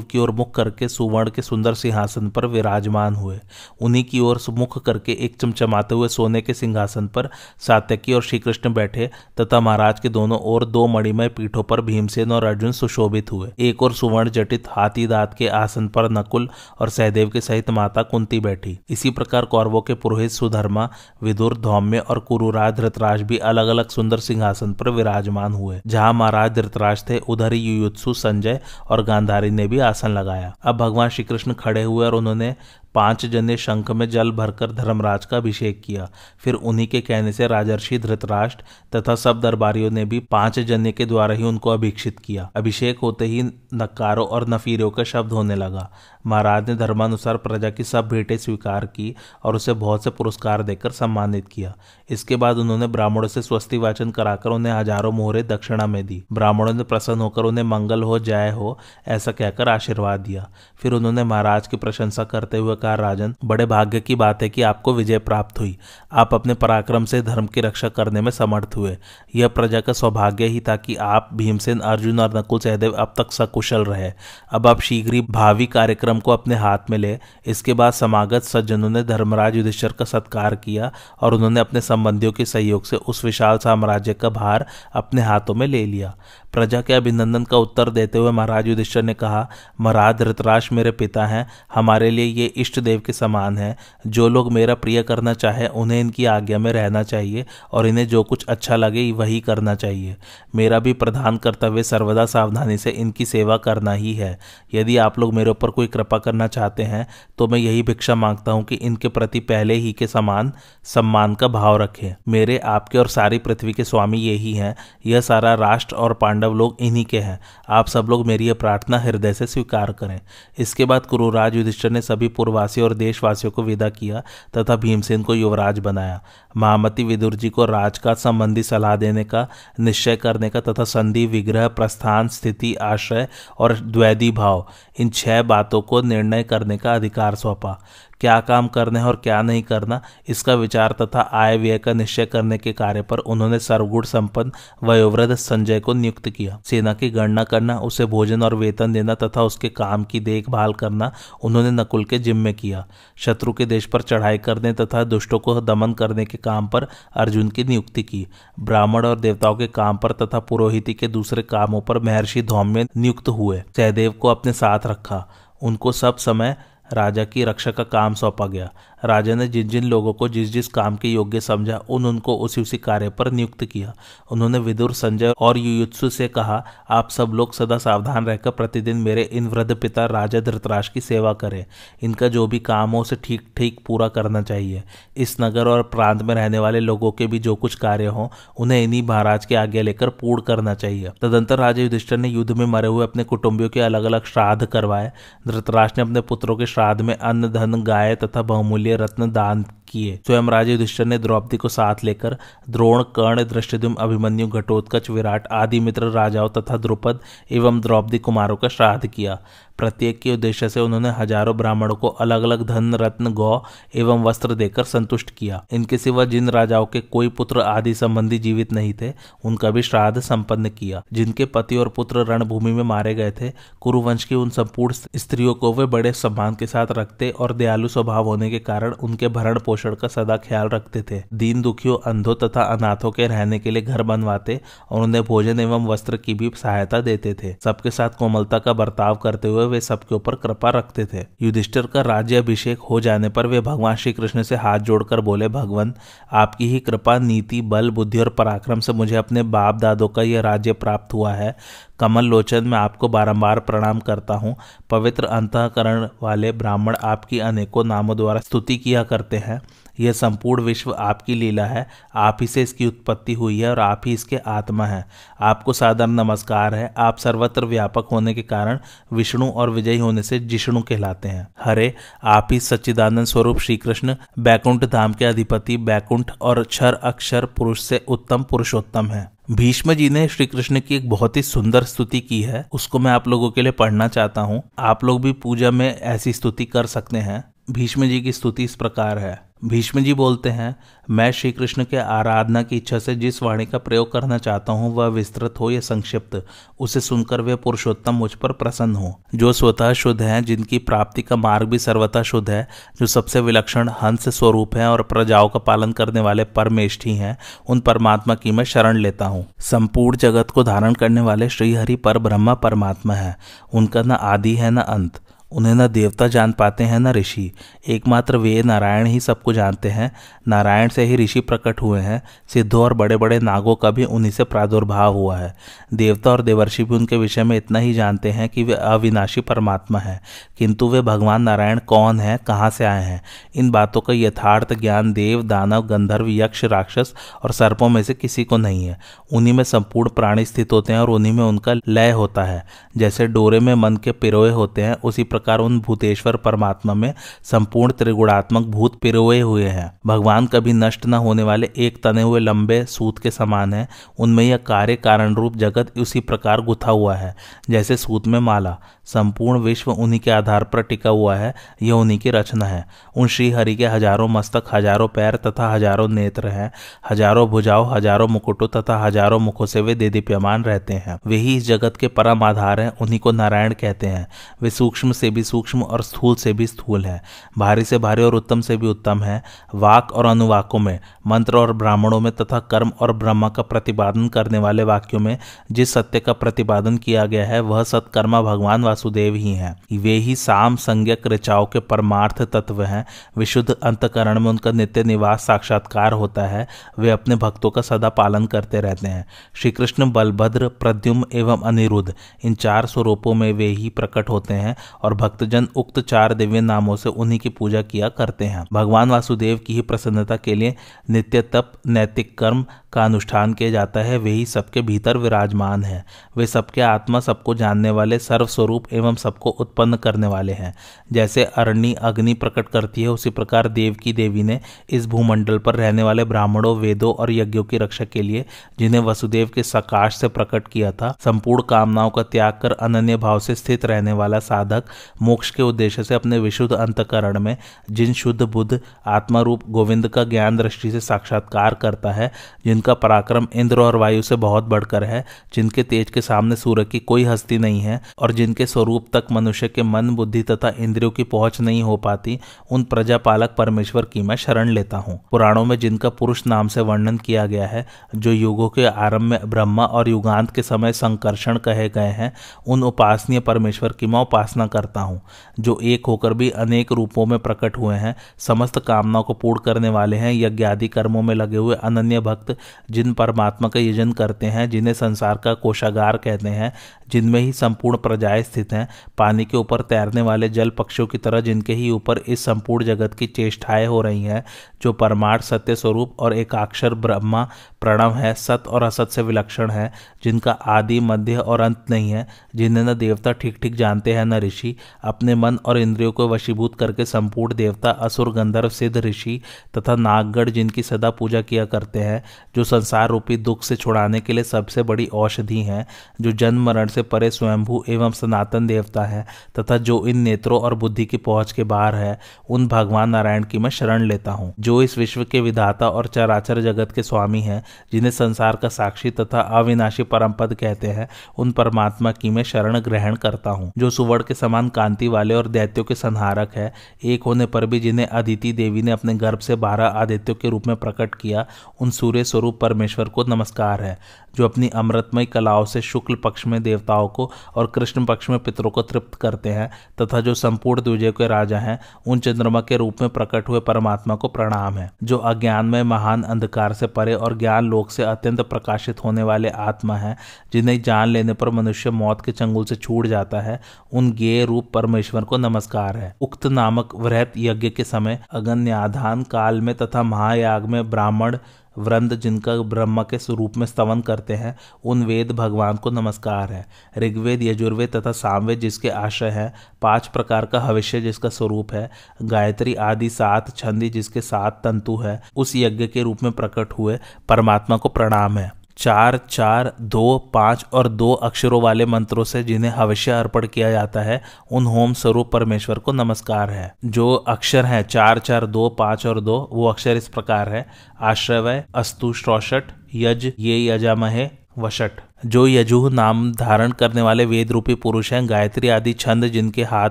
की 0.00 0.18
ओर 0.18 0.30
मुख 0.30 0.54
करके 0.54 0.88
सुवर्ण 0.88 1.30
के 1.30 1.42
सुंदर 1.42 1.74
सिंहासन 1.74 2.28
पर 2.28 2.46
विराजमान 2.46 3.14
हुए। 3.14 3.40
उन्हीं 3.80 4.04
की 4.04 4.20
ओर 4.20 4.40
मुख 4.50 4.84
करके 4.84 5.12
एक 5.12 5.36
चमचमाते 5.40 5.94
हुए 5.94 6.08
सोने 6.08 6.40
के 6.40 6.54
सिंहासन 6.54 7.06
पर 7.06 7.28
सात्यकी 7.58 8.12
और 8.12 8.22
श्रीकृष्ण 8.22 8.72
बैठे 8.74 9.10
तथा 9.40 9.60
महाराज 9.60 10.00
के 10.00 10.08
दोनों 10.08 10.38
ओर 10.38 10.64
दो 10.64 10.86
मणिमय 10.86 11.28
पीठों 11.28 11.62
पर 11.62 11.80
भीमसेन 11.88 12.32
और 12.32 12.44
अर्जुन 12.44 12.72
सुशोभित 12.72 13.32
हुए। 13.32 13.50
एक 13.58 13.82
और 13.82 13.92
सुवर्ण 13.92 14.30
जटित 14.30 14.68
हाथी 14.70 15.06
दांत 15.06 15.34
के 15.38 15.48
आसन 15.48 15.88
पर 15.88 16.10
नकुल 16.10 16.48
और 16.80 16.88
सहदेव 16.88 17.28
के 17.28 17.40
सहित 17.40 17.70
माता 17.70 18.02
कुंती 18.02 18.40
बैठी। 18.40 18.78
इसी 18.90 19.10
प्रकार 19.10 19.44
कौरवों 19.44 19.82
के 19.82 19.94
पुरोहित 19.94 20.30
सुधर्मा, 20.30 20.88
विदुर, 21.22 21.56
धौम्य 21.58 21.98
और 21.98 22.18
कुरुराज 22.18 22.74
धृतराज 22.74 23.22
भी 23.22 23.38
अलग 23.38 23.68
अलग 23.68 23.88
सुंदर 23.88 24.18
सिंहासन 24.18 24.72
पर 24.72 24.90
विराजमान 24.90 25.52
हुए। 25.52 25.80
जहाँ 25.86 26.12
महाराज 26.12 26.52
धृतराज 26.52 27.04
थे, 27.10 27.18
उधर 27.18 27.52
ही 27.52 27.60
युयुत्सु 27.60 28.14
संजय 28.14 28.60
और 28.90 29.02
गांधारी 29.04 29.50
ने 29.50 29.66
भी 29.66 29.78
आसन 29.78 30.10
लगाया। 30.10 30.54
अब 30.62 30.76
भगवान 30.76 31.08
श्री 31.08 31.24
कृष्ण 31.24 31.52
खड़े 31.52 31.82
हुए 31.82 32.06
और 32.06 32.14
उन्होंने 32.14 32.54
पाँच 32.94 33.26
जने 33.26 33.56
शंख 33.56 33.90
में 33.90 34.10
जल 34.10 34.30
भरकर 34.30 34.72
धर्मराज 34.72 35.24
का 35.24 35.36
अभिषेक 35.36 35.82
किया। 35.84 36.08
फिर 36.38 36.54
उन्हीं 36.54 36.86
के 36.86 37.00
कहने 37.00 37.32
से 37.32 37.46
राजर्षि, 37.46 37.98
धृतराष्ट्र 37.98 38.64
तथा 38.96 39.14
सब 39.14 39.40
दरबारियों 39.40 39.90
ने 39.90 40.04
भी 40.04 40.20
पाँच 40.20 40.58
जने 40.58 40.92
के 40.92 41.06
द्वारा 41.06 41.34
ही 41.34 41.44
उनको 41.44 41.70
अभिक्षित 41.70 42.18
किया। 42.18 42.50
अभिषेक 42.56 42.98
होते 42.98 43.24
ही 43.24 43.42
नकारों 43.74 44.26
और 44.26 44.48
नफीरों 44.48 44.90
का 44.90 45.04
शब्द 45.04 45.32
होने 45.32 45.54
लगा। 45.54 45.90
महाराज 46.28 46.68
ने 46.70 46.74
धर्मानुसार 46.76 47.36
प्रजा 47.36 47.70
की 47.70 47.84
सब 47.84 48.08
भेंटें 48.08 48.36
स्वीकार 48.36 48.86
की 48.86 49.14
और 49.44 49.56
उसे 49.56 49.72
बहुत 49.72 50.04
से 50.04 50.10
पुरस्कार 50.10 50.62
देकर 50.62 50.90
सम्मानित 50.90 51.48
किया। 51.48 51.74
इसके 52.10 52.36
बाद 52.36 52.56
उन्होंने 52.56 52.86
ब्राह्मणों 52.86 53.28
से 53.28 53.42
स्वस्ति 53.42 53.78
वाचन 53.78 54.10
कराकर 54.10 54.50
उन्हें 54.50 54.72
हज़ारों 54.72 55.12
मोहरे 55.12 55.42
दक्षिणा 55.42 55.86
में 55.86 56.04
दी। 56.06 56.22
ब्राह्मणों 56.32 56.72
ने 56.72 56.82
प्रसन्न 56.82 57.20
होकर 57.20 57.44
उन्हें 57.44 57.64
मंगल 57.64 58.02
हो, 58.02 58.18
जय 58.18 58.50
हो, 58.50 58.78
ऐसा 59.08 59.32
कहकर 59.32 59.68
आशीर्वाद 59.68 60.20
दिया। 60.20 60.48
फिर 60.80 60.92
उन्होंने 60.92 61.24
महाराज 61.24 61.66
की 61.66 61.76
प्रशंसा 61.76 62.24
करते 62.24 62.56
हुए 62.56 62.76
कहा, 62.76 62.94
राजन, 62.94 63.34
बड़े 63.44 63.66
भाग्य 63.66 64.00
की 64.00 64.14
बात 64.14 64.42
है 64.42 64.48
कि 64.48 64.62
आपको 64.62 64.94
विजय 64.94 65.18
प्राप्त 65.18 65.60
हुई। 65.60 65.76
आप 66.12 66.34
अपने 66.34 66.54
पराक्रम 66.54 67.04
से 67.04 67.22
धर्म 67.22 67.46
की 67.46 67.60
रक्षा 67.60 67.88
करने 67.88 68.20
में 68.20 68.30
समर्थ 68.30 68.76
हुए। 68.76 68.96
यह 69.36 69.48
प्रजा 69.48 69.80
का 69.80 69.92
सौभाग्य 69.92 70.44
ही 70.44 70.60
था 70.60 70.76
कि 70.76 70.94
आप 70.96 71.28
भीमसेन, 71.32 71.80
अर्जुन 71.80 72.20
और 72.20 72.36
नकुल 72.38 72.58
सहदेव 72.58 72.92
अब 72.92 73.14
तक 73.18 73.32
सकुशल 73.32 73.84
रहे। 73.84 74.12
अब 74.52 74.66
आप 74.66 74.80
शीघ्र 74.80 75.20
भावी 75.30 75.66
कार्यक्रम 75.68 76.17
को 76.18 76.30
अपने 76.30 76.54
हाथ 76.54 76.78
में 76.90 76.98
ले। 76.98 77.18
इसके 77.46 77.72
बाद 77.72 77.92
समागत 77.92 78.42
सज्जनों 78.42 78.90
ने 78.90 79.02
धर्मराज 79.02 79.56
युधिष्ठर 79.56 79.92
का 79.92 80.04
सत्कार 80.04 80.54
किया 80.54 80.92
और 81.20 81.34
उन्होंने 81.34 81.60
अपने 81.60 81.80
संबंधियों 81.80 82.32
के 82.32 82.44
सहयोग 82.44 82.84
से 82.84 82.96
उस 82.96 83.24
विशाल 83.24 83.58
साम्राज्य 83.58 84.14
का 84.14 84.28
भार 84.28 84.66
अपने 84.92 85.22
हाथों 85.22 85.54
में 85.54 85.66
ले 85.66 85.86
लिया। 85.86 86.16
प्रजा 86.52 86.80
के 86.80 86.94
अभिनंदन 86.94 87.44
का 87.44 87.56
उत्तर 87.56 87.90
देते 87.90 88.18
हुए 88.18 88.30
महाराज 88.30 88.68
युधिष्ठर 88.68 89.02
ने 89.02 89.14
कहा, 89.14 89.50
महाराज, 89.80 90.16
धृतराज 90.16 90.68
मेरे 90.72 90.90
पिता 90.90 91.26
हैं। 91.26 91.46
हमारे 91.74 92.10
लिए 92.10 92.24
ये 92.24 92.46
इष्ट 92.46 92.80
देव 92.80 93.02
के 93.06 93.12
समान 93.12 93.58
है। 93.58 93.76
जो 94.06 94.28
लोग 94.28 94.52
मेरा 94.52 94.74
प्रिय 94.74 95.02
करना 95.02 95.34
चाहे, 95.34 95.68
उन्हें 95.68 96.00
इनकी 96.00 96.24
आज्ञा 96.24 96.58
में 96.58 96.72
रहना 96.72 97.02
चाहिए 97.02 97.46
और 97.72 97.86
इन्हें 97.86 98.08
जो 98.08 98.22
कुछ 98.22 98.44
अच्छा 98.46 98.76
लगे, 98.76 99.12
वही 99.12 99.40
करना 99.40 99.74
चाहिए। 99.74 100.16
मेरा 100.54 100.78
भी 100.78 100.92
प्रधान 100.92 101.36
कर्तव्य 101.36 101.82
सर्वदा 101.82 102.26
सावधानी 102.26 102.78
से 102.78 102.90
इनकी 102.90 103.24
सेवा 103.24 103.56
करना 103.56 103.92
ही 103.92 104.14
है। 104.14 104.38
यदि 104.74 104.96
आप 104.96 105.18
लोग 105.18 105.34
मेरे 105.34 105.50
ऊपर 105.50 105.70
कोई 105.70 105.86
कृपा 105.98 106.18
करना 106.18 106.46
चाहते 106.46 106.82
हैं 106.82 107.06
तो 107.38 107.46
मैं 107.46 107.58
यही 107.58 107.82
भिक्षा 107.82 108.14
माँगता 108.14 108.52
हूँ 108.52 108.64
कि 108.64 108.74
इनके 108.74 109.08
प्रति 109.08 109.40
पहले 109.40 109.74
ही 109.74 109.92
के 109.92 110.06
समान 110.06 110.52
सम्मान 110.84 111.34
का 111.34 111.48
भाव 111.48 111.76
रखें। 111.76 112.14
मेरे, 112.28 112.58
आपके 112.58 112.98
और 112.98 113.08
सारी 113.08 113.38
पृथ्वी 113.38 113.72
के 113.72 113.84
स्वामी 113.84 114.18
यही 114.18 114.52
हैं। 114.54 114.74
यह 115.06 115.20
सारा 115.20 115.54
राष्ट्र 115.54 115.96
और 115.96 116.12
पांडव 116.14 116.54
लोग 116.54 116.76
इन्हीं 116.80 117.04
के 117.04 117.20
हैं। 117.20 117.38
आप 117.68 117.86
सब 117.86 118.06
लोग 118.08 118.26
मेरी 118.26 118.46
यह 118.48 118.54
प्रार्थना 118.54 118.98
हृदय 118.98 119.32
से 119.32 119.46
स्वीकार 119.46 119.92
करें। 119.92 120.20
इसके 120.58 120.84
बाद 120.84 121.06
कुरुराज 121.06 121.56
युधिष्ठर 121.56 121.90
ने 121.90 122.02
सभी 122.02 122.28
पूर्ववासियों 122.28 122.88
और 122.88 122.94
देशवासियों 122.94 123.50
को 123.50 123.62
विदा 123.62 123.88
किया 123.88 124.22
तथा 124.56 124.76
भीमसेन 124.76 125.22
को 125.22 125.34
युवराज 125.34 125.78
बनाया। 125.78 126.20
महामती 126.56 127.04
विदुर 127.04 127.34
जी 127.34 127.48
को 127.50 127.64
राजकाज 127.64 128.16
संबंधी 128.16 128.62
सलाह 128.62 128.96
देने 128.96 129.24
का, 129.24 129.46
निश्चय 129.80 130.16
करने 130.16 130.50
का 130.50 130.60
तथा 130.60 130.84
संधि, 130.84 131.26
विग्रह, 131.26 131.68
प्रस्थान, 131.68 132.28
स्थिति, 132.28 132.74
आश्रय 132.74 133.28
और 133.58 133.74
द्वैदी 133.78 134.30
भाव, 134.30 134.66
इन 135.00 135.10
छह 135.10 135.42
बातों 135.42 135.80
को 135.88 136.02
निर्णय 136.02 136.42
करने 136.42 136.76
का 136.76 136.94
अधिकार 136.94 137.34
सौंपा। 137.34 137.78
क्या 138.20 138.38
काम 138.40 138.68
करना 138.68 139.04
और 139.06 139.16
क्या 139.16 139.40
नहीं 139.42 139.62
करना, 139.62 140.00
इसका 140.28 140.54
विचार 140.54 140.92
तथा 140.92 141.20
आय 141.20 141.56
व्यय 141.56 141.78
का 141.78 141.92
निश्चय 141.92 142.26
करने 142.26 142.58
के 142.58 142.72
कार्य 142.72 143.02
पर 143.02 143.18
उन्होंने 143.18 143.58
सर्वगुण 143.58 144.04
संपन्न 144.04 144.52
वयोवृद्ध 144.82 145.34
संजय 145.34 145.80
को 145.80 145.94
नियुक्त 145.94 146.28
किया। 146.28 146.58
सेना 146.64 146.94
की 146.94 147.10
गणना 147.10 147.44
करना, 147.44 147.78
उसे 147.78 148.06
भोजन 148.06 148.42
और 148.42 148.54
वेतन 148.54 148.92
देना 148.92 149.14
तथा 149.14 149.42
उसके 149.42 149.68
काम 149.68 150.04
की 150.04 150.20
देखभाल 150.20 150.72
करना 150.72 151.12
उन्होंने 151.44 151.70
नकुल 151.72 152.04
के 152.04 152.18
जिम्मे 152.18 152.52
किया। 152.52 152.84
शत्रु 153.16 153.52
के 153.52 153.66
देश 153.66 153.86
पर 153.86 154.02
चढ़ाई 154.02 154.38
करने 154.38 154.72
तथा 154.72 155.04
दुष्टों 155.04 155.38
को 155.38 155.60
दमन 155.60 155.92
करने 155.92 156.24
के 156.24 156.38
काम 156.38 156.68
पर 156.68 156.86
अर्जुन 157.16 157.48
की 157.48 157.64
नियुक्ति 157.64 158.02
की। 158.02 158.26
ब्राह्मण 158.60 159.06
और 159.06 159.20
देवताओं 159.20 159.56
के 159.56 159.66
काम 159.66 159.96
पर 159.96 160.12
तथा 160.12 160.38
पुरोहिती 160.40 160.94
के 160.94 161.08
दूसरे 161.08 161.42
कामों 161.42 161.80
पर 161.80 161.98
महर्षि 161.98 162.42
धौम्य 162.42 162.86
नियुक्त 162.96 163.28
हुए। 163.28 163.62
सहदेव 163.76 164.12
को 164.12 164.28
अपने 164.28 164.52
साथ 164.52 164.86
रखा। 164.86 165.26
उनको 165.62 165.92
सब 165.92 166.16
समय 166.16 166.56
राजा 166.92 167.24
की 167.24 167.44
रक्षा 167.44 167.70
का 167.70 167.84
काम 167.84 168.14
सौंपा 168.14 168.46
गया। 168.46 168.72
राजा 169.04 169.34
ने 169.34 169.48
जिन 169.48 169.68
जिन 169.68 169.84
लोगों 169.84 170.12
को 170.12 170.28
जिस 170.28 170.52
जिस 170.52 170.68
काम 170.68 170.96
के 170.96 171.08
योग्य 171.08 171.40
समझा, 171.40 171.76
उन 171.90 172.06
उनको 172.06 172.36
उसी 172.36 172.60
उसी 172.60 172.78
कार्य 172.78 173.08
पर 173.08 173.30
नियुक्त 173.30 173.64
किया। 173.64 173.94
उन्होंने 174.30 174.58
विदुर 174.58 174.92
संजय 174.92 175.32
और 175.38 175.58
युयुत्सु 175.58 176.10
से 176.10 176.28
कहा, 176.28 176.64
आप 176.90 177.10
सब 177.10 177.30
लोग 177.34 177.54
सदा 177.54 177.78
सावधान 177.78 178.26
रहकर 178.26 178.50
प्रतिदिन 178.50 178.96
मेरे 178.96 179.22
इन 179.22 179.46
वृद्ध 179.46 179.74
पिता 179.74 180.06
राजा 180.06 180.40
धृतराज 180.40 180.88
की 180.88 181.00
सेवा 181.00 181.32
करें। 181.32 181.64
इनका 182.02 182.28
जो 182.28 182.46
भी 182.46 182.58
काम 182.58 182.90
हो, 182.90 183.00
उसे 183.00 183.16
ठीक 183.24 183.48
ठीक 183.56 183.78
पूरा 183.86 184.08
करना 184.08 184.42
चाहिए। 184.42 184.82
इस 185.16 185.36
नगर 185.40 185.68
और 185.68 185.82
प्रांत 185.82 186.22
में 186.22 186.34
रहने 186.34 186.58
वाले 186.58 186.80
लोगों 186.80 187.12
के 187.12 187.26
भी 187.26 187.38
जो 187.38 187.54
कुछ 187.54 187.74
कार्य 187.74 188.06
हो, 188.06 188.30
उन्हें 188.58 188.84
इन्हीं 188.84 189.02
महाराज 189.02 189.46
की 189.46 189.54
आज्ञा 189.54 189.82
लेकर 189.82 190.08
पूर्ण 190.08 190.42
करना 190.42 190.74
चाहिए। 190.74 191.10
तदंतर 191.22 191.58
राजा 191.58 191.82
युधिष्ठर 191.82 192.16
ने 192.16 192.28
युद्ध 192.28 192.50
में 192.50 192.66
मरे 192.66 192.88
हुए 192.88 193.04
अपने 193.04 193.24
कुटुंबियों 193.24 193.70
के 193.70 193.80
अलग 193.80 194.04
अलग 194.04 194.24
श्राद्ध 194.24 194.66
करवाए। 194.66 195.12
धृतराज 195.48 195.92
ने 195.98 196.02
अपने 196.02 196.20
पुत्रों 196.20 196.56
के 196.56 196.66
श्राद्ध 196.66 197.00
में 197.00 197.14
अन्न, 197.14 197.48
धन, 197.48 197.82
गाय 197.82 198.14
तथा 198.14 198.42
बहुमूल्य 198.42 198.87
लिए 198.88 198.96
रत्न 198.96 199.30
दान 199.32 199.64
किए। 199.88 200.18
स्वयं 200.26 200.50
राजे 200.50 201.04
ने 201.04 201.18
द्रौपदी 201.18 201.56
को 201.56 201.68
साथ 201.68 202.04
लेकर 202.04 202.36
द्रोण, 202.70 203.02
कर्ण 203.02 203.44
दृष्टिदुम 203.44 203.94
अभिमन्यु, 203.94 204.48
घटोत्कच, 204.48 205.10
विराट 205.10 205.46
आदि 205.52 205.80
मित्र 205.80 206.10
राजाओं 206.10 206.48
तथा 206.48 206.76
द्रुपद 206.76 207.20
एवं 207.50 207.80
द्रौपदी 207.80 208.18
कुमारों 208.18 208.56
का 208.56 208.68
श्राद्ध 208.68 209.06
किया। 209.06 209.38
प्रत्येक 209.78 210.20
के 210.20 210.32
उद्देश्य 210.34 210.68
से 210.68 210.80
उन्होंने 210.80 211.10
हज़ारों 211.10 211.56
ब्राह्मणों 211.56 211.94
को 211.94 212.08
अलग 212.08 212.42
अलग 212.42 212.66
धन, 212.66 212.94
रत्न, 212.94 213.32
गौ 213.32 213.62
एवं 213.94 214.22
वस्त्र 214.22 214.54
देकर 214.54 214.84
संतुष्ट 214.84 215.30
किया। 215.30 215.64
इनके 215.72 215.98
सिवा 215.98 216.24
जिन 216.24 216.50
राजाओं 216.50 216.86
के 216.86 217.00
कोई 217.00 217.28
पुत्र 217.28 217.60
आदि 217.60 217.94
संबंधी 217.94 218.38
जीवित 218.38 218.72
नहीं 218.72 218.94
थे, 219.02 219.12
उनका 219.44 219.70
भी 219.70 219.82
श्राद्ध 219.82 220.20
संपन्न 220.20 220.68
किया। 220.68 221.02
जिनके 221.12 221.44
पति 221.44 221.76
और 221.76 221.88
पुत्र 221.88 222.24
रणभूमि 222.24 222.72
में 222.72 222.82
मारे 222.82 223.14
गए 223.14 223.30
थे, 223.30 223.52
कुरुवंश 223.80 224.24
की 224.24 224.34
उन 224.34 224.50
संपूर्ण 224.50 224.94
स्त्रियों 225.16 225.54
को 225.54 225.72
वे 225.72 225.86
बड़े 225.86 226.12
सम्मान 226.12 226.54
के 226.54 226.66
साथ 226.66 226.86
रखते 226.90 227.30
और 227.30 227.52
दयालु 227.52 227.88
स्वभाव 227.88 228.24
होने 228.24 228.50
के 228.50 228.58
कारण 228.58 228.92
उनके 228.92 229.28
भरण 229.28 229.58
पोषण 229.58 229.77
का 229.84 230.08
सदा 230.08 230.36
ख्याल 230.36 230.68
रखते 230.68 231.02
थे। 231.02 231.22
दीन 231.34 231.62
दुखियों, 231.62 231.96
अंधों 232.06 232.34
तथा 232.34 232.62
अनाथों 232.62 233.10
के 233.10 233.26
रहने 233.26 233.58
के 233.58 233.70
लिए 233.70 233.82
घर 233.82 234.02
बनवाते 234.02 234.60
और 234.90 235.02
उन्हें 235.02 235.24
भोजन 235.24 235.60
एवं 235.60 235.86
वस्त्र 235.86 236.16
की 236.16 236.34
भी 236.34 236.50
सहायता 236.56 237.00
देते 237.00 237.34
थे। 237.34 237.56
सबके 237.64 237.90
साथ 237.90 238.10
कोमलता 238.10 238.58
का 238.58 238.72
बर्ताव 238.72 239.14
करते 239.14 239.48
हुए 239.48 239.66
वे 239.66 239.80
सबके 239.80 240.14
ऊपर 240.14 240.34
कृपा 240.34 240.70
रखते 240.70 241.04
थे। 241.04 241.26
युधिष्ठिर 241.42 241.86
का 241.86 242.00
राज्य 242.00 242.36
अभिषेक 242.36 242.78
हो 242.78 243.00
जाने 243.00 243.28
पर 243.28 243.46
वे 243.46 243.60
भगवान 243.60 243.96
श्री 243.96 244.12
कृष्ण 244.12 244.42
से 244.42 244.56
हाथ 244.56 244.78
जोड़कर 244.78 245.20
बोले, 245.20 245.48
भगवान, 245.48 245.94
आपकी 246.32 246.68
ही 246.68 246.80
कृपा, 246.80 247.18
नीति, 247.18 247.60
बल, 247.60 247.90
बुद्धि 247.90 248.18
और 248.18 248.28
पराक्रम 248.28 248.80
से 248.80 248.92
मुझे 248.92 249.16
अपने 249.16 249.42
बाप 249.42 249.74
दादों 249.74 250.08
का 250.08 250.22
यह 250.22 250.40
राज्य 250.40 250.72
प्राप्त 250.72 251.14
हुआ 251.14 251.32
है। 251.32 251.56
कमल 252.00 252.24
लोचन 252.24 252.64
में 252.64 252.78
आपको 252.78 253.08
बारंबार 253.08 253.60
प्रणाम 253.60 254.00
करता 254.00 254.34
हूँ। 254.34 254.56
पवित्र 254.90 255.24
अंतकरण 255.24 256.08
वाले 256.22 256.52
ब्राह्मण 256.52 256.96
आपकी 257.02 257.38
अनेकों 257.38 257.84
नामों 257.84 258.16
द्वारा 258.16 258.40
स्तुति 258.40 258.76
किया 258.76 259.02
करते 259.02 259.36
हैं। 259.36 259.60
यह 260.00 260.12
संपूर्ण 260.12 260.62
विश्व 260.62 260.94
आपकी 260.98 261.34
लीला 261.34 261.64
है। 261.64 261.86
आप 262.14 262.38
ही 262.40 262.46
से 262.46 262.62
इसकी 262.62 262.86
उत्पत्ति 262.86 263.32
हुई 263.32 263.60
है 263.60 263.70
और 263.70 263.80
आप 263.80 264.02
ही 264.06 264.12
इसके 264.12 264.36
आत्मा 264.36 264.86
है। 264.86 265.06
आपको 265.40 265.72
साधारण 265.72 266.10
नमस्कार 266.10 266.74
है। 266.74 266.94
आप 266.98 267.18
सर्वत्र 267.18 267.64
व्यापक 267.64 268.08
होने 268.12 268.34
के 268.34 268.42
कारण 268.42 268.78
विष्णु 269.12 269.48
और 269.48 269.70
विजयी 269.70 269.98
होने 269.98 270.22
से 270.22 270.38
जिष्णु 270.38 270.82
कहलाते 270.82 271.28
हैं। 271.28 271.48
हरे, 271.64 271.94
आप 272.24 272.48
ही 272.50 272.60
सच्चिदानंद 272.60 273.26
स्वरूप 273.26 273.58
श्री 273.58 273.76
कृष्ण 273.76 274.16
बैकुंठ 274.38 274.84
धाम 274.84 275.12
के 275.12 275.24
अधिपति, 275.24 275.76
बैकुंठ 275.76 276.30
और 276.40 276.62
क्षर 276.62 276.94
अक्षर 276.94 277.44
पुरुष 277.44 277.80
से 277.80 278.04
उत्तम 278.08 278.42
पुरुषोत्तम 278.42 279.06
है। 279.06 279.30
भीष्म 279.50 279.94
जी 279.94 280.10
ने 280.10 280.28
श्री 280.28 280.46
कृष्ण 280.46 280.80
की 280.80 280.96
एक 280.96 281.08
बहुत 281.10 281.36
ही 281.36 281.42
सुंदर 281.42 281.82
स्तुति 281.82 282.20
की 282.20 282.42
है। 282.42 282.68
उसको 282.72 282.98
मैं 282.98 283.12
आप 283.12 283.28
लोगों 283.28 283.50
के 283.50 283.62
लिए 283.62 283.72
पढ़ना 283.72 284.08
चाहता 284.08 284.40
हूँ। 284.40 284.62
आप 284.78 285.04
लोग 285.04 285.22
भी 285.22 285.32
पूजा 285.32 285.70
में 285.70 286.00
ऐसी 286.00 286.32
स्तुति 286.32 286.64
कर 286.64 286.86
सकते 286.86 287.18
हैं। 287.18 287.44
भीष्म 287.70 288.06
जी 288.06 288.20
की 288.20 288.32
स्तुति 288.32 288.64
इस 288.64 288.74
प्रकार 288.74 289.18
है। 289.18 289.47
भीष्म 289.64 290.00
जी 290.00 290.14
बोलते 290.14 290.48
हैं, 290.48 290.76
मैं 291.10 291.32
श्री 291.32 291.52
कृष्ण 291.52 291.84
के 291.84 291.96
आराधना 291.96 292.62
की 292.62 292.76
इच्छा 292.76 292.98
से 292.98 293.14
जिस 293.14 293.42
वाणी 293.42 293.66
का 293.66 293.78
प्रयोग 293.78 294.12
करना 294.12 294.38
चाहता 294.38 294.72
हूँ, 294.72 294.94
वह 294.94 295.06
विस्तृत 295.06 295.54
हो 295.60 295.70
या 295.70 295.80
संक्षिप्त, 295.80 296.46
उसे 296.80 297.00
सुनकर 297.00 297.40
वे 297.40 297.56
पुरुषोत्तम 297.56 298.14
मुझ 298.14 298.34
पर 298.34 298.52
प्रसन्न 298.52 298.96
हो। 298.96 299.20
जो 299.34 299.52
स्वतः 299.52 299.92
शुद्ध 299.92 300.22
हैं, 300.22 300.44
जिनकी 300.44 300.78
प्राप्ति 300.78 301.22
का 301.22 301.36
मार्ग 301.36 301.68
भी 301.68 301.78
सर्वथा 301.78 302.22
शुद्ध 302.22 302.50
है, 302.50 302.68
जो 303.00 303.06
सबसे 303.06 303.40
विलक्षण 303.40 303.88
हंस 304.02 304.28
स्वरूप 304.28 304.76
है 304.76 304.90
और 304.90 305.02
प्रजाओं 305.02 305.48
का 305.48 305.58
पालन 305.58 305.92
करने 305.92 306.20
वाले 306.20 306.44
परमेष्ठी 306.44 307.14
हैं, 307.14 307.38
उन 307.68 307.80
परमात्मा 307.80 308.34
की 308.34 308.50
मैं 308.50 308.64
शरण 308.64 308.96
लेता 308.96 309.26
हूँ। 309.26 309.46
संपूर्ण 309.60 310.16
जगत 310.16 310.50
को 310.50 310.64
धारण 310.64 310.94
करने 310.94 311.20
वाले 311.20 311.48
श्रीहरि 311.48 311.96
पर 311.96 312.18
ब्रह्मा 312.18 312.54
परमात्मा 312.54 313.14
है। 313.14 313.38
उनका 313.74 314.02
न 314.02 314.10
आदि 314.10 314.54
है, 314.54 314.70
न 314.70 314.78
अंत। 314.78 315.20
उन्हें 315.52 315.74
न 315.74 315.88
देवता 315.88 316.28
जान 316.28 316.52
पाते 316.52 316.84
हैं, 316.84 316.98
न 316.98 317.08
ऋषि। 317.08 317.52
एकमात्र 317.88 318.36
वे 318.36 318.62
नारायण 318.62 319.06
ही 319.06 319.20
सबको 319.20 319.52
जानते 319.52 319.88
हैं। 319.88 320.12
नारायण 320.48 320.88
से 320.88 321.04
ही 321.04 321.16
ऋषि 321.16 321.40
प्रकट 321.40 321.82
हुए 321.82 322.00
हैं। 322.00 322.22
सिद्धों 322.48 322.82
और 322.82 322.94
बड़े 322.94 323.16
बड़े 323.16 323.38
नागों 323.38 323.74
का 323.74 323.90
भी 323.90 324.04
उन्हीं 324.04 324.32
से 324.32 324.44
प्रादुर्भाव 324.44 325.14
हुआ 325.14 325.36
है। 325.36 325.56
देवता 325.94 326.30
और 326.30 326.42
देवर्षि 326.42 326.84
भी 326.84 326.94
उनके 326.94 327.16
विषय 327.16 327.44
में 327.44 327.56
इतना 327.56 327.78
ही 327.78 327.94
जानते 327.94 328.30
हैं 328.30 328.48
कि 328.48 328.62
वे 328.62 328.72
अविनाशी 328.72 329.40
परमात्मा 329.40 329.98
हैं। 329.98 330.20
किंतु 330.58 330.88
वे 330.88 331.00
भगवान 331.00 331.42
नारायण 331.42 331.78
कौन 331.78 332.20
है, 332.20 332.38
कहाँ 332.46 332.70
से 332.70 332.84
आए 332.84 333.04
हैं? 333.04 333.22
इन 333.56 333.70
बातों 333.70 334.00
का 334.00 334.12
यथार्थ 334.12 334.74
ज्ञान 334.74 335.12
देव, 335.12 335.42
दानव, 335.42 335.86
गंधर्व, 335.86 336.28
यक्ष, 336.28 336.64
राक्षस 336.64 337.14
और 337.42 337.52
सर्पों 337.52 337.88
में 337.88 338.02
से 338.02 338.14
किसी 338.14 338.44
को 338.44 338.56
नहीं 338.56 338.84
है। 338.84 338.98
उन्हीं 339.32 339.52
में 339.52 339.64
संपूर्ण 339.64 340.10
प्राणी 340.10 340.44
स्थित 340.44 340.72
होते 340.72 340.92
हैं 340.92 341.00
और 341.00 341.10
उन्हीं 341.10 341.32
में 341.32 341.44
उनका 341.44 341.74
लय 341.88 342.10
होता 342.10 342.44
है। 342.44 342.66
जैसे 342.96 343.26
डोरे 343.26 343.60
में 343.60 343.74
मन 343.74 343.96
के 343.96 344.12
पिरोए 344.12 344.50
होते 344.50 344.82
हैं, 344.82 344.96
उसी 345.04 345.22
प्रकार 345.22 345.37
उन 345.60 345.78
भूतेश्वर 345.80 346.36
परमात्मा 346.36 346.94
में 346.94 347.12
संपूर्ण 347.44 347.92
त्रिगुणात्मक 347.92 348.66
भूत 348.66 348.98
पिरोए 348.98 349.40
हुए 349.40 349.64
हैं। 349.64 349.90
भगवान 350.06 350.46
कभी 350.46 350.72
नष्ट 350.72 351.06
न 351.06 351.14
होने 351.14 351.42
वाले 351.42 351.70
एक 351.76 352.02
तने 352.02 352.22
हुए 352.22 352.40
लंबे 352.40 352.84
सूत 352.84 353.18
के 353.18 353.30
समान 353.30 353.74
है। 353.74 353.86
उनमें 354.18 354.44
यह 354.44 354.56
कार्य 354.56 354.96
कारण 354.96 355.34
रूप 355.34 355.56
जगत 355.56 355.98
उसी 355.98 356.20
प्रकार 356.20 356.60
गुथा 356.60 356.90
हुआ 356.90 357.14
है, 357.14 357.34
जैसे 357.70 357.96
सूत 357.96 358.26
में 358.26 358.38
माला। 358.40 358.76
संपूर्ण 359.06 359.60
विश्व 359.60 359.90
उन्हीं 359.90 360.20
के 360.20 360.30
आधार 360.30 360.64
पर 360.64 360.82
टिका 360.82 361.10
हुआ 361.10 361.34
है, 361.36 361.54
यह 361.82 361.92
उन्हीं 361.92 362.18
की 362.18 362.30
रचना 362.30 362.64
है। 362.64 362.84
उन 363.16 363.28
श्री 363.28 363.50
हरि 363.50 363.74
के 363.76 363.86
हज़ारों 363.86 364.28
मस्तक, 364.28 364.64
हज़ारों 364.72 365.08
पैर 365.08 365.36
तथा 365.36 365.72
हज़ारों 365.72 366.08
नेत्र 366.08 366.48
हैं। 366.48 366.70
हज़ारों 367.10 367.48
भुजाओं, 367.48 367.86
हज़ारों 367.90 368.28
मुकुटों 368.28 368.68
तथा 368.68 368.98
हज़ारों 368.98 369.38
मुखों 369.38 369.66
से 369.66 369.80
वे 369.80 369.94
देदीप्यमान 369.94 370.64
रहते 370.64 370.94
हैं। 370.94 371.18
वे 371.26 371.36
ही 371.36 371.56
इस 371.56 371.66
जगत 371.66 371.96
के 371.96 372.08
परम 372.08 372.42
आधार 372.42 372.80
हैं, 372.80 372.92
उन्हीं 373.00 373.18
को 373.18 373.32
नारायण 373.32 373.72
कहते 373.72 374.06
हैं। 374.06 374.26
वे 374.62 374.70
सूक्ष्म 374.70 375.12
से 375.12 375.27
भी 375.30 375.42
सूक्ष्म 375.42 375.82
और 375.82 376.02
स्थूल 376.02 376.34
से 376.34 376.52
भी 376.52 376.66
स्थूल 376.66 377.04
है। 377.04 377.22
भारी 377.58 377.84
से 377.84 377.98
भारी 377.98 378.22
और 378.22 378.34
उत्तम 378.34 378.60
से 378.60 378.76
भी 378.76 378.86
उत्तम 378.86 379.22
है। 379.22 379.42
वाक 379.74 380.12
और 380.12 380.26
अनुवाकों 380.26 380.78
में, 380.78 381.00
मंत्र 381.26 381.56
और 381.56 381.72
ब्राह्मणों 381.72 382.20
में 382.20 382.32
तथा 382.32 382.58
कर्म 382.58 382.92
और 383.00 383.12
ब्रह्मा 383.12 383.48
का 383.48 383.62
प्रतिपादन 383.62 384.28
करने 384.28 384.58
वाले 384.58 384.82
वाक्यों 384.82 385.20
में 385.20 385.38
जिस 385.72 385.92
सत्य 385.92 386.20
का 386.20 386.32
प्रतिपादन 386.32 386.96
किया 386.96 387.26
गया 387.26 387.46
है, 387.46 387.60
वह 387.60 387.82
सत्कर्मा 387.82 388.42
भगवान 388.42 388.84
वासुदेव 388.84 389.34
ही 389.34 389.52
हैं। 389.52 389.98
वे 389.98 390.16
ही 390.16 390.36
साम 390.36 390.76
संज्ञक 390.76 391.26
ऋचाओं 391.26 391.66
के 391.66 391.80
परमार्थ 391.80 392.42
तत्व 392.42 392.82
हैं। 392.82 393.06
विशुद्ध 393.38 393.70
अंतकरण 393.70 394.40
में 394.40 394.50
उनका 394.50 394.70
नित्य 394.72 395.04
निवास 395.04 395.46
साक्षात्कार 395.46 396.12
होता 396.12 396.42
है। 396.42 396.66
वे 396.98 397.10
अपने 397.10 397.36
भक्तों 397.36 397.70
का 397.70 397.82
सदा 397.82 398.08
पालन 398.08 398.46
करते 398.46 398.80
रहते 398.80 399.08
हैं। 399.08 399.26
श्री 399.54 399.70
कृष्ण 399.70 400.12
बलभद्र 400.12 400.68
प्रद्युम 400.68 401.24
एवं 401.32 401.60
अनिरुद्ध, 401.60 402.14
इन 402.44 402.54
चार 402.54 402.86
स्वरूपों 402.86 403.34
में 403.34 403.52
वे 403.52 403.66
ही 403.66 403.88
प्रकट 403.88 404.30
होते 404.30 404.54
हैं 404.54 404.76
और 405.02 405.14
भक्तजन 405.18 405.68
उक्त 405.76 406.00
चार 406.00 406.34
दिव्य 406.34 406.60
नामों 406.60 406.96
से 406.96 407.08
उन्हीं 407.08 407.38
की 407.38 407.48
पूजा 407.48 407.82
किया 407.82 408.08
करते 408.08 408.44
हैं। 408.44 408.64
भगवान 408.72 409.10
वासुदेव 409.10 409.58
की 409.58 409.74
ही 409.74 409.80
प्रसन्नता 409.80 410.36
के 410.36 410.54
लिए 410.54 410.74
नित्य 411.10 411.42
तप 411.42 411.72
नैतिक 411.86 412.38
कर्म 412.38 412.64
का 412.92 413.04
अनुष्ठान 413.04 413.54
किया 413.54 413.70
जाता 413.70 414.00
है, 414.00 414.18
वे 414.18 414.30
ही 414.30 414.46
सबके 414.46 414.82
भीतर 414.82 415.16
विराजमान 415.16 415.84
है। 415.84 416.04
वे 416.36 416.46
सबके 416.46 416.80
आत्मा, 416.80 417.20
सबको 417.20 417.54
जानने 417.54 417.90
वाले, 417.90 418.18
सर्वस्वरूप 418.18 418.84
एवं 418.92 419.14
सबको 419.14 419.50
उत्पन्न 419.50 419.96
करने 419.96 420.26
वाले 420.26 420.52
हैं। 420.52 420.74
जैसे 421.12 421.44
अरणी 421.44 421.94
अग्नि 421.94 422.34
प्रकट 422.34 422.68
करती 422.68 423.02
है, 423.02 423.08
उसी 423.08 423.30
प्रकार 423.30 423.68
देव 423.68 423.94
की 423.94 424.12
देवी 424.12 424.42
ने 424.42 424.60
इस 424.90 425.06
भूमंडल 425.06 425.58
पर 425.58 425.74
रहने 425.74 426.02
वाले 426.02 426.24
ब्राह्मणों, 426.24 426.76
वेदों 426.76 427.14
और 427.14 427.32
यज्ञों 427.32 427.64
की 427.64 427.78
रक्षा 427.78 428.04
के 428.04 428.22
लिए 428.22 428.44
जिन्हें 428.78 429.00
वसुदेव 429.00 429.50
के 429.54 429.62
सकाश 429.62 430.16
से 430.16 430.28
प्रकट 430.28 430.68
किया 430.68 430.92
था, 430.92 431.16
संपूर्ण 431.24 431.62
कामनाओं 431.62 432.10
का 432.10 432.22
त्याग 432.22 432.58
कर 432.62 432.72
अनन्य 432.72 433.16
भाव 433.16 433.38
से 433.38 433.54
स्थित 433.54 433.84
रहने 433.84 434.12
वाला 434.12 434.38
साधक 434.38 434.84
मोक्ष 435.22 435.50
के 435.50 435.62
उद्देश्य 435.62 436.04
से 436.04 436.14
अपने 436.14 436.38
विशुद्ध 436.38 436.74
अंतकरण 436.74 437.38
में 437.38 437.56
जिन 437.90 438.12
शुद्ध 438.12 438.42
बुद्ध 438.42 438.80
आत्मा 439.06 439.40
रूप 439.40 439.60
गोविंद 439.68 440.08
का 440.08 440.24
ज्ञान 440.24 440.56
दृष्टि 440.56 440.90
से 440.90 441.00
साक्षात्कार 441.00 441.74
करता 441.74 442.12
है 442.12 442.32
जिनका 442.78 442.94
पराक्रम 442.94 443.46
इंद्र 443.54 443.80
और 443.80 443.96
वायु 443.96 444.22
से 444.22 444.36
बहुत 444.36 444.64
बढ़कर 444.64 445.04
है, 445.04 445.24
जिनके 445.54 445.82
तेज 445.82 446.10
के 446.10 446.20
सामने 446.20 446.56
सूर्य 446.56 446.84
की 446.84 446.98
कोई 446.98 447.24
हस्ती 447.24 447.58
नहीं 447.58 447.80
है, 447.80 448.00
और 448.18 448.32
जिनके 448.32 448.66
स्वरूप 448.66 449.06
तक 449.12 449.26
मनुष्य 449.32 449.68
के 449.68 449.82
मन, 449.82 450.10
बुद्धि 450.10 450.42
तथा 450.42 450.72
इंद्रियों 450.78 451.10
की 451.10 451.22
पहुँच 451.22 451.60
नहीं 451.60 451.82
हो 451.82 451.96
पाती, 451.96 452.38
उन 452.70 452.82
प्रजापालक 452.82 453.54
परमेश्वर 453.58 454.04
की 454.04 454.22
मैं 454.22 454.36
शरण 454.36 454.68
लेता 454.68 454.96
हूँ। 454.96 455.18
पुराणों 455.30 455.64
में 455.64 455.78
जिनका 455.78 456.08
पुरुष 456.08 456.46
नाम 456.46 456.68
से 456.68 456.80
वर्णन 456.80 457.16
किया 457.16 457.46
गया 457.46 457.66
है, 457.66 457.86
जो 458.14 458.32
युगों 458.32 458.68
के 458.68 458.84
आरंभ 458.84 459.22
में 459.22 459.50
ब्रह्मा 459.50 459.84
और 459.84 460.08
युगांत 460.08 460.50
के 460.50 460.62
समय 460.62 460.92
संकर्षण 460.92 461.58
कहे 461.58 461.88
गए 461.88 462.12
हैं, 462.12 462.32
उन 462.66 462.82
उपासनीय 462.82 463.40
परमेश्वर 463.40 463.92
की 463.92 464.06
मैं 464.06 464.20
उपासना 464.20 464.66
करता 464.66 465.00
हूँ, 465.00 465.20
जो 465.60 465.78
एक 465.82 466.06
होकर 466.06 466.34
भी 466.34 466.50
अनेक 466.50 466.92
रूपों 466.92 467.26
में 467.26 467.38
प्रकट 467.38 467.78
हुए 467.78 467.96
हैं, 467.96 468.16
समस्त 468.38 468.78
कामनाओं 468.78 469.22
को 469.22 469.34
पूर्ण 469.34 469.60
करने 469.60 469.88
वाले 469.88 470.16
हैं 470.16 470.32
यज्ञ 470.32 470.64
आदि 470.64 470.88
कर्मों 470.88 471.22
में 471.22 471.34
लगे 471.34 471.56
हुए 471.56 471.76
अनन्य 471.76 472.20
भक्त 472.20 472.56
जिन 472.90 473.12
परमात्मा 473.12 473.68
का 473.68 473.80
यजन 473.80 474.12
करते 474.12 474.46
हैं, 474.46 474.70
जिन्हें 474.70 474.94
संसार 474.94 475.36
का 475.36 475.54
कोषागार 475.54 476.16
कहते 476.16 476.48
हैं, 476.48 476.72
जिनमें 477.08 477.40
ही 477.40 477.52
संपूर्ण 477.52 477.96
प्रजाएँ 477.96 478.42
स्थित 478.42 478.72
हैं, 478.72 478.88
पानी 479.18 479.44
के 479.44 479.56
ऊपर 479.56 479.80
तैरने 479.80 480.20
वाले 480.20 480.48
जल 480.48 480.70
पक्षियों 480.70 481.06
की 481.08 481.18
तरह 481.18 481.40
जिनके 481.40 481.72
ही 481.72 481.90
ऊपर 481.90 482.18
इस 482.18 482.44
संपूर्ण 482.44 482.84
जगत 482.84 483.14
की 483.14 483.26
चेष्टाएँ 483.26 483.86
हो 483.86 484.02
रही 484.02 484.22
हैं, 484.22 484.44
जो 484.82 484.92
परमार्थ, 484.92 485.44
सत्य 485.44 485.76
स्वरूप 485.76 486.16
और 486.20 486.34
एकाक्षर 486.34 486.94
ब्रह्मा, 486.94 487.48
प्रणव 487.80 488.14
है, 488.14 488.34
सत 488.34 488.64
और 488.68 488.82
असत 488.82 489.08
से 489.08 489.22
विलक्षण 489.22 489.70
है, 489.70 489.92
जिनका 490.24 490.50
आदि, 490.50 491.00
मध्य 491.00 491.36
और 491.36 491.60
अंत 491.60 491.84
नहीं 491.90 492.10
है, 492.10 492.26
जिन्हें 492.54 492.84
न 492.84 492.94
देवता 492.94 493.32
ठीक 493.32 493.58
ठीक 493.62 493.74
जानते 493.74 494.12
हैं, 494.12 494.24
न 494.24 494.34
ऋषि, 494.34 494.76
अपने 495.02 495.34
मन 495.34 495.58
और 495.64 495.78
इंद्रियों 495.78 496.12
को 496.12 496.28
वशीभूत 496.28 496.74
करके 496.74 497.04
संपूर्ण 497.04 497.54
देवता, 497.54 497.90
असुर, 497.90 498.32
गंधर्व, 498.32 498.68
सिद्ध 498.68 498.96
ऋषि 498.96 499.40
तथा 499.78 499.96
नागगढ़ 499.96 500.50
जिनकी 500.50 500.82
सदा 500.82 501.10
पूजा 501.10 501.42
किया 501.42 501.64
करते 501.64 501.98
हैं 501.98 502.24
जो 502.58 502.64
संसार 502.64 503.08
रूपी 503.08 503.36
दुख 503.36 503.62
से 503.62 503.76
छुड़ाने 503.76 504.20
के 504.20 504.32
लिए 504.32 504.44
सबसे 504.44 504.82
बड़ी 504.82 505.06
औषधि 505.06 505.58
हैं, 505.58 505.86
जो 506.20 506.32
जन्म 506.32 506.64
मरण 506.64 506.86
से 506.86 507.02
परे 507.02 507.30
स्वयंभू 507.30 507.84
एवं 507.88 508.10
सनातन 508.10 508.66
देवता 508.66 509.04
है, 509.04 509.26
तथा 509.58 509.76
जो 509.76 510.06
इन 510.06 510.18
नेत्रों 510.18 510.60
और 510.60 510.74
बुद्धि 510.74 511.06
की 511.06 511.16
पहुँच 511.16 511.52
के 511.52 511.64
बाहर 511.64 511.94
है, 511.94 512.20
उन 512.50 512.68
भगवान 512.68 513.10
नारायण 513.10 513.44
की 513.44 513.58
मैं 513.58 513.70
शरण 513.70 514.02
लेता 514.02 514.32
हूँ। 514.32 514.54
जो 514.60 514.82
इस 514.82 514.98
विश्व 514.98 515.24
के 515.24 515.40
विधाता 515.40 515.88
और 515.88 516.06
चराचर 516.06 516.60
जगत 516.60 516.92
के 516.92 517.02
स्वामी 517.02 517.40
हैं, 517.40 517.64
जिन्हें 517.92 518.10
संसार 518.10 518.56
का 518.56 518.68
साक्षी 518.68 519.10
तथा 519.10 519.40
अविनाशी 519.40 520.02
परम 520.02 520.32
पद 520.32 520.54
कहते 520.54 520.86
हैं, 520.86 521.08
उन 521.38 521.52
परमात्मा 521.52 522.12
की 522.12 522.30
मैं 522.30 522.42
शरण 522.42 522.78
ग्रहण 522.78 523.14
करता 523.14 523.50
हूँ। 523.50 523.72
जो 523.78 523.90
सुवर्ण 523.90 524.22
के 524.22 524.34
समान 524.34 524.68
कांति 524.68 525.08
वाले 525.08 525.34
और 525.34 525.48
दैत्यों 525.48 525.84
के 525.84 525.94
संहारक 525.94 526.54
है, 526.54 526.74
एक 527.04 527.22
होने 527.22 527.46
पर 527.46 527.66
भी 527.66 527.80
जिन्हें 527.80 528.06
अदिति 528.06 528.52
देवी 528.52 528.82
ने 528.82 528.90
अपने 528.90 529.14
गर्भ 529.14 529.38
से 529.38 529.54
बारह 529.54 529.86
आदित्यों 529.86 530.36
के 530.36 530.48
रूप 530.48 530.66
में 530.66 530.76
प्रकट 530.76 531.14
किया, 531.14 531.46
उन 531.80 531.90
सूर्य 531.90 532.24
स्वरूप 532.24 532.47
परमेश्वर 532.52 533.08
को 533.08 533.24
नमस्कार 533.24 533.82
है, 533.82 533.98
जो 534.36 534.44
अपनी 534.44 534.68
अमृतमय 534.68 535.26
कलाओं 535.26 535.64
से 535.64 535.80
शुक्ल 535.80 536.14
पक्ष 536.14 536.46
में 536.46 536.62
देवताओं 536.62 537.08
को 537.08 537.30
और 537.54 537.66
कृष्ण 537.66 538.04
पक्ष 538.04 538.30
में 538.30 538.38
पितरों 538.38 538.70
को 538.70 538.82
तृप्त 538.82 539.14
करते 539.14 539.48
हैं, 539.48 539.70
तथा 540.02 540.20
जो 540.20 540.34
संपूर्ण 540.34 540.82
द्विजय 540.82 541.12
के 541.12 541.28
राजा 541.28 541.58
हैं, 541.58 541.80
उन 542.06 542.18
चंद्रमा 542.18 542.60
के 542.60 542.76
रूप 542.76 542.96
में 543.00 543.10
प्रकट 543.10 543.48
हुए 543.48 543.60
परमात्मा 543.60 544.14
को 544.14 544.28
प्रणाम 544.28 544.74
है। 544.74 544.92
जो 545.02 545.18
अज्ञान 545.18 545.66
में 545.66 545.82
महान 545.82 546.22
अंधकार 546.22 546.72
से 546.72 546.86
परे 546.86 547.14
और 547.14 547.38
ज्ञान 547.38 547.64
लोक 547.64 547.90
से 547.90 548.02
अत्यंत 548.02 548.40
प्रकाशित 548.40 549.04
होने 549.04 549.22
वाले 549.22 549.48
आत्मा 549.48 549.96
है, 549.96 550.16
जिन्हें 550.52 550.82
जान 550.82 551.08
लेने 551.08 551.32
पर 551.32 551.50
मनुष्य 551.50 551.90
मौत 551.90 552.20
के 552.20 552.32
चंगुल 552.32 552.64
से 552.64 552.76
छूट 552.76 553.06
जाता 553.06 553.40
है, 553.40 553.60
उन 553.92 554.12
गेय 554.12 554.44
रूप 554.44 554.70
परमेश्वर 554.74 555.24
को 555.24 555.36
नमस्कार 555.36 555.96
है। 555.96 556.16
उक्त 556.20 556.46
नामक 556.46 556.88
वृहत 556.94 557.32
यज्ञ 557.36 557.70
के 557.70 557.84
समय 557.84 558.22
अगन्य 558.30 558.70
आधान 558.70 559.22
काल 559.22 559.60
में 559.60 559.74
तथा 559.74 560.02
महायाग 560.02 560.64
में 560.64 560.90
ब्राह्मण 560.90 561.36
वृंद 561.78 562.14
जिनका 562.14 562.62
ब्रह्मा 562.62 563.02
के 563.02 563.18
स्वरूप 563.18 563.56
में 563.56 563.66
स्तवन 563.66 564.00
करते 564.00 564.34
हैं, 564.34 564.56
उन 564.84 565.02
वेद 565.04 565.32
भगवान 565.32 565.76
को 565.76 565.90
नमस्कार 565.90 566.52
है। 566.52 566.66
ऋग्वेद, 566.98 567.42
यजुर्वेद 567.42 567.96
तथा 567.96 568.12
सामवेद 568.12 568.60
जिसके 568.60 568.88
आशय 568.88 569.28
हैं, 569.28 569.54
पाँच 569.82 570.06
प्रकार 570.06 570.46
का 570.46 570.60
हविष्य 570.60 571.00
जिसका 571.00 571.28
स्वरूप 571.28 571.72
है, 571.72 571.90
गायत्री 572.22 572.74
आदि 572.74 573.10
सात 573.10 573.56
छंदी 573.56 573.90
जिसके 573.90 574.20
सात 574.20 574.60
तंतु 574.64 574.96
है, 574.96 575.22
उस 575.36 575.56
यज्ञ 575.56 575.86
के 575.86 576.02
रूप 576.02 576.22
में 576.22 576.32
प्रकट 576.32 576.72
हुए, 576.72 576.98
परमात्मा 577.28 577.76
को 577.76 577.88
प्रणाम 577.88 578.38
है। 578.38 578.57
चार 578.78 579.20
चार, 579.30 579.72
दो, 579.80 580.30
पाँच 580.34 580.66
और 580.72 580.88
दो 580.88 581.12
अक्षरों 581.12 581.62
वाले 581.62 581.86
मंत्रों 581.86 582.24
से 582.24 582.42
जिन्हें 582.42 582.72
अवश्य 582.72 583.10
अर्पण 583.10 583.46
किया 583.46 583.70
जाता 583.70 584.00
है, 584.00 584.22
उन 584.52 584.66
होम 584.66 584.92
स्वरूप 584.92 585.32
परमेश्वर 585.32 585.78
को 585.78 585.92
नमस्कार 585.92 586.50
है। 586.50 586.74
जो 586.84 587.14
अक्षर 587.14 587.64
हैं, 587.64 587.82
चार 587.82 588.18
चार, 588.18 588.46
दो, 588.46 588.68
पाँच 588.68 589.06
और 589.06 589.20
दो, 589.20 589.48
वो 589.52 589.68
अक्षर 589.68 589.96
इस 589.96 590.08
प्रकार 590.08 590.48
है। 590.48 590.66
आश्रवय, 591.00 591.64
अस्तु 591.74 592.12
श्रोषट 592.12 592.64
यज, 592.94 593.32
ये 593.38 593.66
यजामहे 593.66 594.30
वशट 594.58 594.92
जो 595.26 595.46
यजुह 595.48 595.90
नाम 595.90 596.32
धारण 596.32 596.72
करने 596.72 597.02
वाले 597.02 597.24
वेद 597.24 597.52
रूपी 597.52 597.74
पुरुष 597.74 598.12
हैं, 598.12 598.28
गायत्री 598.28 598.68
आदि 598.68 598.92
छंद 598.92 599.24
जिनके 599.24 599.62
हाथ 599.62 599.90